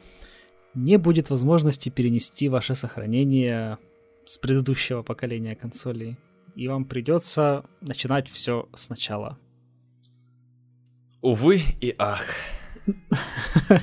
не 0.75 0.99
будет 0.99 1.31
возможности 1.31 1.89
перенести 1.89 2.49
ваше 2.49 2.75
сохранение 2.75 3.79
с 4.27 4.39
предыдущего 4.39 5.03
поколения 5.03 5.57
консолей. 5.57 6.17
И 6.55 6.69
вам 6.69 6.85
придется 6.85 7.65
начинать 7.81 8.29
все 8.29 8.69
сначала. 8.75 9.39
Увы 11.23 11.61
и 11.81 11.95
ах. 11.99 12.27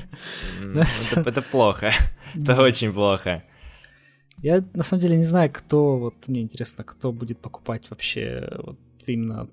Это 1.14 1.42
плохо. 1.42 1.92
Это 2.34 2.60
очень 2.60 2.92
плохо. 2.92 3.42
Я 4.42 4.64
на 4.74 4.82
самом 4.82 5.02
деле 5.02 5.16
не 5.16 5.24
знаю, 5.24 5.50
кто, 5.52 5.98
вот 5.98 6.14
мне 6.28 6.42
интересно, 6.42 6.84
кто 6.84 7.12
будет 7.12 7.38
покупать 7.38 7.90
вообще 7.90 8.48
вот 8.64 8.78
именно 9.06 9.48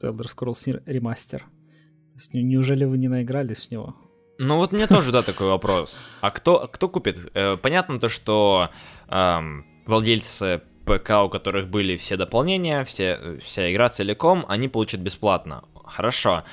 Elder 0.00 0.26
Scrolls 0.26 0.82
Remaster. 0.84 1.38
То 1.38 2.16
есть 2.16 2.34
неужели 2.34 2.84
вы 2.84 2.98
не 2.98 3.08
наигрались 3.08 3.66
в 3.66 3.70
него? 3.70 3.96
Ну 4.38 4.56
вот 4.56 4.72
мне 4.72 4.86
тоже, 4.86 5.10
да, 5.10 5.22
такой 5.22 5.48
вопрос. 5.48 6.08
А 6.20 6.30
кто, 6.30 6.68
кто 6.72 6.88
купит? 6.88 7.18
Э, 7.34 7.56
понятно 7.56 7.98
то, 7.98 8.08
что 8.08 8.70
эм, 9.08 9.66
владельцы 9.86 10.62
ПК, 10.84 11.10
у 11.24 11.28
которых 11.28 11.68
были 11.68 11.96
все 11.96 12.16
дополнения, 12.16 12.84
все, 12.84 13.38
вся 13.42 13.72
игра 13.72 13.88
целиком, 13.88 14.44
они 14.48 14.68
получат 14.68 15.00
бесплатно. 15.00 15.64
Хорошо. 15.84 16.44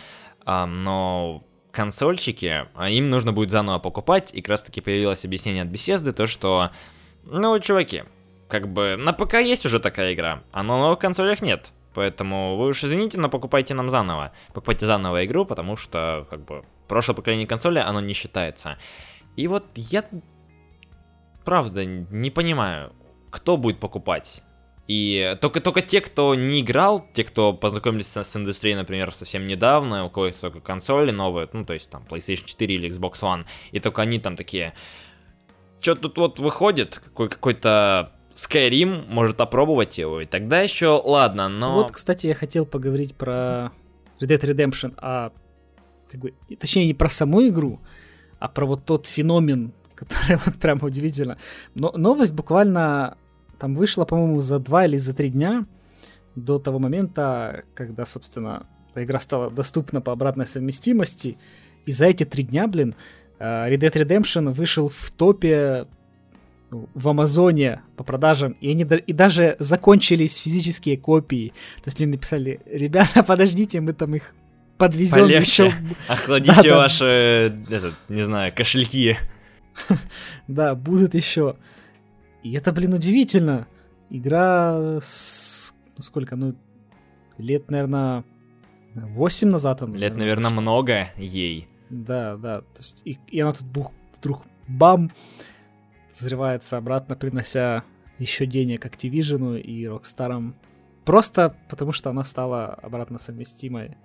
Эм, 0.48 0.84
но 0.84 1.44
консольчики, 1.72 2.66
а 2.74 2.90
им 2.90 3.12
нужно 3.12 3.34
будет 3.34 3.52
заново 3.52 3.78
покупать, 3.78 4.34
и 4.34 4.42
как 4.42 4.50
раз 4.50 4.64
таки 4.64 4.82
появилось 4.82 5.26
объяснение 5.26 5.62
от 5.62 5.70
беседы, 5.70 6.14
то 6.14 6.26
что 6.26 6.72
ну, 7.26 7.60
чуваки, 7.60 8.04
как 8.48 8.68
бы 8.68 8.96
на 8.98 9.14
ПК 9.14 9.36
есть 9.36 9.66
уже 9.66 9.80
такая 9.80 10.14
игра, 10.14 10.44
а 10.52 10.64
на 10.64 10.78
новых 10.78 11.00
консолях 11.00 11.42
нет. 11.42 11.70
Поэтому 11.94 12.58
вы 12.58 12.68
уж 12.68 12.84
извините, 12.84 13.18
но 13.18 13.30
покупайте 13.30 13.74
нам 13.74 13.90
заново. 13.90 14.34
Покупайте 14.54 14.86
заново 14.86 15.26
игру, 15.26 15.46
потому 15.46 15.78
что, 15.78 16.28
как 16.30 16.44
бы, 16.44 16.66
прошлое 16.88 17.16
поколение 17.16 17.48
консоли, 17.48 17.80
оно 17.80 18.02
не 18.02 18.14
считается. 18.14 18.78
И 19.38 19.48
вот 19.48 19.66
я, 19.76 20.04
правда, 21.46 21.86
не 21.86 22.30
понимаю, 22.32 22.92
кто 23.32 23.56
будет 23.58 23.80
покупать. 23.80 24.44
И 24.88 25.36
только, 25.42 25.62
только 25.62 25.82
те, 25.82 26.00
кто 26.00 26.36
не 26.36 26.62
играл, 26.62 27.08
те, 27.14 27.24
кто 27.24 27.54
познакомились 27.54 28.08
с, 28.08 28.24
с 28.24 28.36
индустрией, 28.36 28.76
например, 28.76 29.12
совсем 29.14 29.48
недавно, 29.48 30.06
у 30.06 30.10
кого 30.12 30.28
есть 30.28 30.40
только 30.40 30.60
консоли 30.60 31.10
новые, 31.10 31.50
ну, 31.54 31.66
то 31.66 31.74
есть 31.74 31.90
там 31.90 32.06
PlayStation 32.08 32.46
4 32.46 32.76
или 32.76 32.90
Xbox 32.90 33.14
One, 33.22 33.46
и 33.72 33.80
только 33.80 34.04
они 34.04 34.20
там 34.20 34.36
такие, 34.36 34.74
что 35.86 35.96
тут 35.96 36.18
вот 36.18 36.40
выходит, 36.40 37.00
какой- 37.04 37.30
какой-то 37.30 38.12
Skyrim, 38.34 39.06
может 39.08 39.40
опробовать 39.40 39.98
его, 39.98 40.22
и 40.22 40.26
тогда 40.26 40.62
еще 40.62 41.02
ладно, 41.04 41.48
но... 41.48 41.76
Вот, 41.76 41.92
кстати, 41.92 42.28
я 42.28 42.34
хотел 42.34 42.66
поговорить 42.66 43.16
про 43.16 43.72
Red 44.20 44.28
Dead 44.28 44.42
Redemption, 44.42 44.94
а 44.98 45.32
как 46.10 46.20
бы, 46.20 46.34
точнее 46.60 46.88
не 46.88 46.94
про 46.94 47.10
саму 47.10 47.48
игру, 47.48 47.80
а 48.40 48.48
про 48.48 48.66
вот 48.66 48.86
тот 48.86 49.06
феномен, 49.06 49.74
который 49.96 50.40
вот 50.46 50.56
прямо 50.56 50.86
удивительно. 50.86 51.38
Но 51.76 51.92
новость 51.96 52.34
буквально 52.34 53.18
там 53.60 53.76
вышла, 53.76 54.06
по-моему, 54.06 54.42
за 54.42 54.60
два 54.60 54.86
или 54.86 54.98
за 54.98 55.14
три 55.14 55.30
дня 55.30 55.66
до 56.36 56.60
того 56.60 56.80
момента, 56.80 57.64
когда, 57.74 58.06
собственно, 58.06 58.66
игра 58.96 59.20
стала 59.20 59.50
доступна 59.50 60.02
по 60.02 60.12
обратной 60.12 60.46
совместимости. 60.46 61.38
И 61.86 61.92
за 61.92 62.08
эти 62.08 62.26
три 62.26 62.44
дня, 62.44 62.68
блин, 62.68 62.96
Red 63.40 63.78
Dead 63.78 63.94
Redemption 63.94 64.52
вышел 64.52 64.90
в 64.90 65.12
топе 65.12 65.88
в 66.72 67.08
Амазоне 67.08 67.82
по 67.96 68.04
продажам, 68.04 68.56
и 68.60 68.72
они 68.72 68.84
и 68.84 69.14
даже 69.14 69.56
закончились 69.60 70.38
физические 70.38 70.98
копии. 70.98 71.50
То 71.78 71.88
есть 71.88 72.02
они 72.02 72.12
написали, 72.12 72.60
ребята, 72.66 73.24
подождите, 73.28 73.82
мы 73.82 73.94
там 73.94 74.16
их 74.16 74.34
подвезем 74.78 75.22
Полегче. 75.24 75.66
еще. 75.66 75.74
Охладите 76.08 76.56
Да-да. 76.56 76.78
ваши, 76.78 77.06
этот, 77.70 77.96
не 78.10 78.24
знаю, 78.24 78.54
кошельки. 78.54 79.18
Да, 80.48 80.76
будут 80.76 81.16
еще. 81.16 81.56
И 82.44 82.54
это, 82.54 82.72
блин, 82.72 82.94
удивительно. 82.94 83.68
Игра 84.10 85.00
с... 85.02 85.74
ну, 85.98 86.04
сколько, 86.04 86.36
ну, 86.36 86.56
лет, 87.38 87.70
наверное, 87.70 88.24
8 88.94 89.50
назад. 89.50 89.82
Лет, 89.82 90.16
наверное, 90.16 90.52
много 90.52 91.10
ей. 91.18 91.68
Да, 92.04 92.36
да. 92.38 92.62
То 92.62 92.78
есть, 92.80 93.02
и, 93.06 93.18
и 93.28 93.40
она 93.40 93.54
тут 93.54 93.66
бух, 93.68 93.92
вдруг 94.18 94.44
бам 94.68 95.12
взрывается 96.18 96.78
обратно, 96.78 97.16
принося 97.16 97.84
еще 98.18 98.46
денег 98.46 98.86
Activision 98.86 99.60
и 99.60 99.86
Rockstar. 99.86 100.54
Просто 101.04 101.56
потому, 101.70 101.92
что 101.92 102.10
она 102.10 102.24
стала 102.24 102.74
обратно 102.82 103.20
совместимой. 103.20 103.98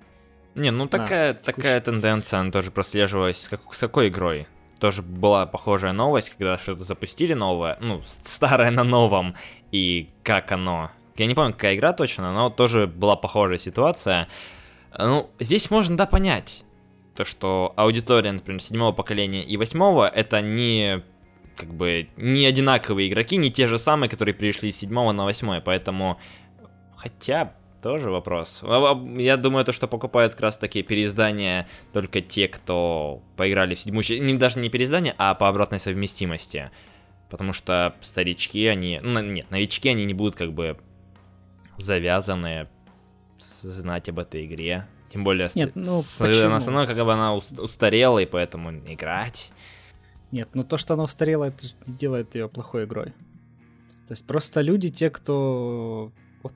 Не, 0.54 0.70
ну 0.70 0.86
такая, 0.86 1.34
такая 1.34 1.80
тенденция, 1.80 2.40
она 2.40 2.50
тоже 2.50 2.70
прослеживалась 2.70 3.40
с, 3.42 3.48
как- 3.48 3.72
с 3.72 3.78
какой 3.78 4.08
игрой? 4.08 4.46
Тоже 4.80 5.02
была 5.02 5.46
похожая 5.46 5.92
новость, 5.92 6.30
когда 6.30 6.58
что-то 6.58 6.84
запустили 6.84 7.34
новое, 7.34 7.76
ну, 7.80 8.02
старое 8.06 8.70
на 8.70 8.82
новом, 8.82 9.34
и 9.70 10.10
как 10.22 10.52
оно. 10.52 10.90
Я 11.16 11.26
не 11.26 11.34
помню, 11.34 11.52
какая 11.52 11.76
игра 11.76 11.92
точно, 11.92 12.32
но 12.32 12.50
тоже 12.50 12.86
была 12.86 13.14
похожая 13.14 13.58
ситуация. 13.58 14.26
Ну, 14.98 15.30
здесь 15.38 15.70
можно, 15.70 15.96
да, 15.96 16.06
понять, 16.06 16.64
то, 17.20 17.24
что 17.26 17.74
аудитория, 17.76 18.32
например, 18.32 18.62
седьмого 18.62 18.92
поколения 18.92 19.44
и 19.44 19.58
восьмого, 19.58 20.08
это 20.08 20.40
не 20.40 21.02
как 21.54 21.74
бы 21.74 22.08
не 22.16 22.46
одинаковые 22.46 23.10
игроки, 23.10 23.36
не 23.36 23.50
те 23.50 23.66
же 23.66 23.76
самые, 23.76 24.08
которые 24.08 24.34
пришли 24.34 24.72
с 24.72 24.78
седьмого 24.78 25.12
на 25.12 25.24
восьмой, 25.24 25.60
поэтому 25.60 26.18
хотя 26.96 27.52
тоже 27.82 28.10
вопрос. 28.10 28.60
А- 28.62 28.92
а, 28.92 29.20
Я 29.20 29.36
думаю, 29.36 29.66
то, 29.66 29.72
что 29.72 29.86
покупают 29.86 30.32
как 30.32 30.40
раз 30.40 30.56
таки 30.56 30.82
переиздания 30.82 31.68
только 31.92 32.22
те, 32.22 32.48
кто 32.48 33.22
поиграли 33.36 33.74
в 33.74 33.80
седьмую, 33.80 34.02
не 34.22 34.38
даже 34.38 34.58
не 34.58 34.70
переиздание, 34.70 35.14
а 35.18 35.34
по 35.34 35.46
обратной 35.46 35.78
совместимости. 35.78 36.70
Потому 37.28 37.52
что 37.52 37.96
старички, 38.00 38.64
они, 38.64 38.98
ну, 39.02 39.20
нет, 39.20 39.50
новички, 39.50 39.90
они 39.90 40.06
не 40.06 40.14
будут 40.14 40.36
как 40.36 40.54
бы 40.54 40.78
завязаны 41.76 42.68
знать 43.38 44.08
об 44.08 44.20
этой 44.20 44.46
игре. 44.46 44.86
Тем 45.10 45.24
более, 45.24 45.48
Нет, 45.54 45.72
ну, 45.74 46.02
с- 46.02 46.18
почему? 46.18 46.48
равно 46.48 46.86
как 46.86 46.96
бы 46.96 47.12
она 47.12 47.34
ус- 47.34 47.52
устарела, 47.58 48.18
и 48.20 48.26
поэтому 48.26 48.70
играть. 48.70 49.52
Нет, 50.30 50.48
но 50.54 50.62
то, 50.62 50.76
что 50.76 50.94
она 50.94 51.02
устарела, 51.04 51.44
это 51.46 51.66
не 51.86 51.94
делает 51.94 52.34
ее 52.36 52.48
плохой 52.48 52.84
игрой. 52.84 53.06
То 54.06 54.12
есть 54.12 54.24
просто 54.24 54.60
люди, 54.60 54.88
те, 54.88 55.10
кто 55.10 56.12
вот 56.42 56.52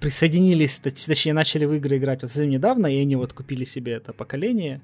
присоединились, 0.00 0.80
точ- 0.84 1.06
точнее, 1.06 1.32
начали 1.32 1.64
в 1.64 1.72
игры 1.74 1.96
играть 1.98 2.22
вот 2.22 2.30
совсем 2.30 2.48
недавно, 2.50 2.86
и 2.86 3.00
они 3.00 3.16
вот 3.16 3.32
купили 3.32 3.64
себе 3.64 3.92
это 3.94 4.12
поколение 4.12 4.80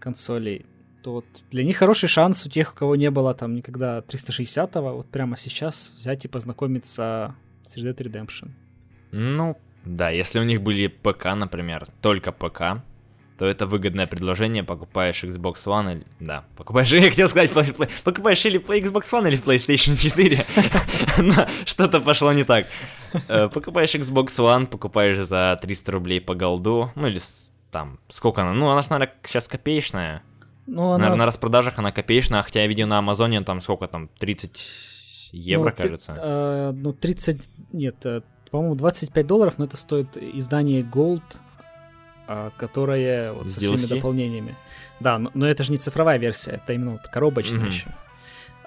консолей, 0.00 0.66
то 1.04 1.12
вот 1.12 1.26
для 1.52 1.62
них 1.64 1.76
хороший 1.76 2.08
шанс 2.08 2.44
у 2.46 2.48
тех, 2.50 2.72
у 2.72 2.76
кого 2.76 2.96
не 2.96 3.10
было 3.10 3.34
там 3.34 3.54
никогда 3.54 4.00
360-го, 4.00 4.96
вот 4.96 5.06
прямо 5.08 5.36
сейчас 5.36 5.94
взять 5.96 6.24
и 6.24 6.28
познакомиться 6.28 7.34
с 7.62 7.76
Red 7.76 7.94
Dead 7.96 8.10
Redemption. 8.10 8.50
Ну, 9.12 9.56
да, 9.84 10.10
если 10.10 10.38
у 10.40 10.44
них 10.44 10.62
были 10.62 10.86
ПК, 10.88 11.34
например, 11.34 11.86
только 12.00 12.32
ПК, 12.32 12.82
то 13.38 13.46
это 13.46 13.66
выгодное 13.66 14.06
предложение, 14.06 14.62
покупаешь 14.62 15.24
Xbox 15.24 15.54
One 15.66 15.92
или... 15.96 16.06
Да, 16.20 16.44
покупаешь... 16.56 16.92
Я 16.92 17.02
хотел 17.10 17.28
сказать, 17.28 17.50
покупаешь 18.04 18.44
или 18.46 18.60
Xbox 18.60 19.02
One 19.12 19.28
или 19.28 19.42
PlayStation 19.42 19.96
4. 19.96 20.38
Но 21.22 21.46
Что-то 21.64 22.00
пошло 22.00 22.32
не 22.32 22.44
так. 22.44 22.66
Э, 23.28 23.48
Покупаешь 23.48 23.94
Xbox 23.94 24.26
One, 24.38 24.66
покупаешь 24.66 25.18
за 25.26 25.58
300 25.60 25.92
рублей 25.92 26.20
по 26.20 26.34
голду, 26.34 26.92
ну 26.94 27.08
или 27.08 27.20
там, 27.72 27.98
сколько 28.08 28.42
она? 28.42 28.52
Ну, 28.52 28.68
она, 28.70 28.82
наверное, 28.90 29.14
сейчас 29.24 29.48
копеечная. 29.48 30.22
Ну, 30.66 30.90
она... 30.90 30.98
Наверное, 30.98 31.18
на 31.20 31.26
распродажах 31.26 31.78
она 31.78 31.90
копеечная, 31.90 32.42
хотя 32.42 32.60
я 32.60 32.66
видел 32.68 32.86
на 32.86 32.98
Амазоне 32.98 33.40
там 33.42 33.60
сколько 33.60 33.88
там, 33.88 34.08
30 34.20 35.30
евро, 35.32 35.70
ну, 35.76 35.82
кажется. 35.82 36.14
э, 36.16 36.72
ну, 36.76 36.92
30... 36.92 37.48
Нет, 37.72 37.96
э, 38.04 38.20
по-моему, 38.52 38.76
25 38.76 39.26
долларов, 39.26 39.54
но 39.58 39.64
это 39.64 39.76
стоит 39.76 40.16
издание 40.16 40.82
Gold, 40.82 41.22
а, 42.28 42.50
которое 42.56 43.32
вот 43.32 43.48
С 43.48 43.54
со 43.54 43.60
всеми 43.60 43.86
дополнениями. 43.88 44.54
Да, 45.00 45.18
но, 45.18 45.30
но 45.34 45.46
это 45.48 45.64
же 45.64 45.72
не 45.72 45.78
цифровая 45.78 46.18
версия, 46.18 46.52
это 46.52 46.74
именно 46.74 46.92
вот 46.92 47.08
коробочная 47.08 47.60
Мгм. 47.60 47.68
еще. 47.68 47.86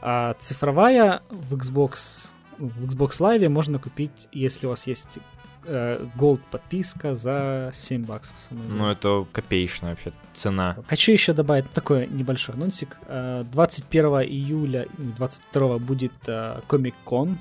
А 0.01 0.35
цифровая 0.39 1.21
в 1.29 1.55
Xbox, 1.55 2.31
в 2.57 2.85
Xbox 2.85 3.09
Live 3.21 3.47
можно 3.49 3.79
купить, 3.79 4.27
если 4.31 4.65
у 4.65 4.69
вас 4.71 4.87
есть 4.87 5.19
э, 5.65 6.05
Gold 6.17 6.41
подписка 6.51 7.15
за 7.15 7.71
7 7.73 8.05
баксов. 8.05 8.37
Ну, 8.51 8.89
это 8.89 9.25
копеечная 9.31 9.91
вообще 9.91 10.11
цена. 10.33 10.77
Хочу 10.87 11.11
еще 11.11 11.33
добавить 11.33 11.69
такой 11.71 12.07
небольшой 12.07 12.55
анонсик. 12.55 12.97
Э, 13.07 13.43
21 13.51 14.05
июля, 14.23 14.87
ну, 14.97 15.11
22 15.17 15.79
будет 15.79 16.13
э, 16.27 16.61
Комик-кон 16.67 17.37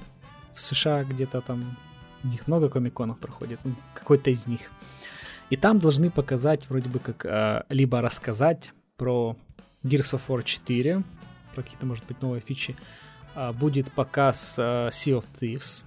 в 0.55 0.61
США 0.61 1.05
где-то 1.05 1.41
там. 1.41 1.77
У 2.25 2.29
них 2.29 2.49
много 2.49 2.69
комик-конов 2.69 3.19
проходит, 3.19 3.61
ну, 3.65 3.75
какой-то 3.95 4.31
из 4.31 4.47
них. 4.47 4.61
И 5.51 5.57
там 5.57 5.79
должны 5.79 6.11
показать, 6.11 6.69
вроде 6.69 6.89
бы 6.89 6.99
как, 6.99 7.25
э, 7.27 7.63
либо 7.69 8.01
рассказать 8.01 8.73
про 8.97 9.37
Gears 9.85 10.15
of 10.15 10.23
War 10.29 10.43
4, 10.43 11.03
про 11.55 11.63
какие-то, 11.63 11.87
может 11.87 12.07
быть, 12.07 12.21
новые 12.23 12.41
фичи. 12.41 12.75
А, 13.35 13.53
будет 13.53 13.93
показ 13.93 14.57
а, 14.59 14.89
Sea 14.89 15.19
of 15.19 15.25
Thieves. 15.41 15.85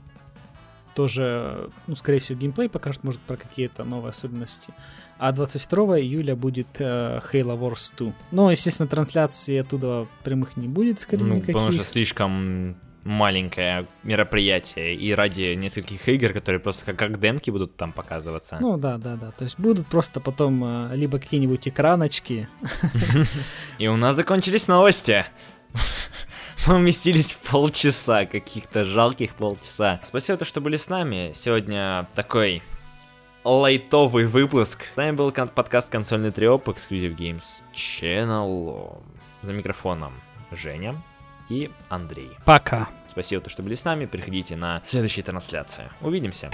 Тоже, 0.95 1.69
ну, 1.86 1.95
скорее 1.95 2.19
всего, 2.19 2.39
геймплей 2.39 2.69
покажет, 2.69 3.04
может, 3.04 3.21
про 3.21 3.38
какие-то 3.38 3.84
новые 3.84 4.10
особенности. 4.10 4.73
А 5.19 5.32
22 5.32 6.00
июля 6.00 6.36
будет 6.36 6.67
uh, 6.80 7.23
Halo 7.32 7.60
Wars 7.60 7.93
2. 7.95 8.13
Но, 8.32 8.50
естественно, 8.50 8.88
трансляции 8.88 9.58
оттуда 9.58 10.08
прямых 10.23 10.58
не 10.58 10.67
будет, 10.67 11.00
скорее, 11.00 11.26
ну, 11.26 11.36
никаких. 11.36 11.54
Потому 11.54 11.71
что 11.71 11.84
слишком 11.84 12.78
маленькое 13.08 13.88
мероприятие 14.04 14.96
и 14.96 15.13
ради 15.13 15.56
нескольких 15.56 16.08
игр, 16.10 16.34
которые 16.34 16.60
просто 16.60 16.86
как, 16.86 16.98
как 16.98 17.20
демки 17.20 17.50
будут 17.50 17.76
там 17.78 17.93
показываться. 17.93 18.58
Ну 18.60 18.78
да, 18.78 18.98
да, 18.98 19.15
да. 19.15 19.32
То 19.32 19.46
есть 19.46 19.58
будут 19.58 19.88
просто 19.88 20.20
потом 20.20 20.91
э, 20.91 20.96
либо 20.96 21.17
какие-нибудь 21.17 21.67
экраночки. 21.67 22.50
И 23.80 23.88
у 23.88 23.96
нас 23.96 24.15
закончились 24.15 24.67
новости. 24.67 25.26
Мы 26.67 26.76
уместились 26.76 27.34
в 27.34 27.50
полчаса, 27.50 28.26
каких-то 28.26 28.84
жалких 28.84 29.36
полчаса. 29.36 30.02
Спасибо, 30.04 30.43
что 30.43 30.60
были 30.60 30.76
с 30.76 30.89
нами. 30.89 31.32
Сегодня 31.34 32.08
такой 32.13 32.62
лайтовый 33.46 34.26
выпуск. 34.26 34.84
С 34.93 34.98
нами 34.98 35.15
был 35.15 35.32
подкаст 35.32 35.89
«Консольный 35.89 36.32
триоп» 36.32 36.67
Exclusive 36.67 37.15
Games 37.15 37.63
Channel. 37.74 39.02
За 39.43 39.54
микрофоном 39.54 40.13
Женя 40.52 41.02
и 41.50 41.72
Андрей. 41.90 42.32
Пока. 42.46 42.90
Спасибо, 43.08 43.50
что 43.50 43.64
были 43.64 43.76
с 43.76 43.84
нами. 43.86 44.06
Приходите 44.06 44.56
на 44.56 44.82
следующие 44.86 45.24
трансляции. 45.24 45.90
Увидимся. 46.02 46.52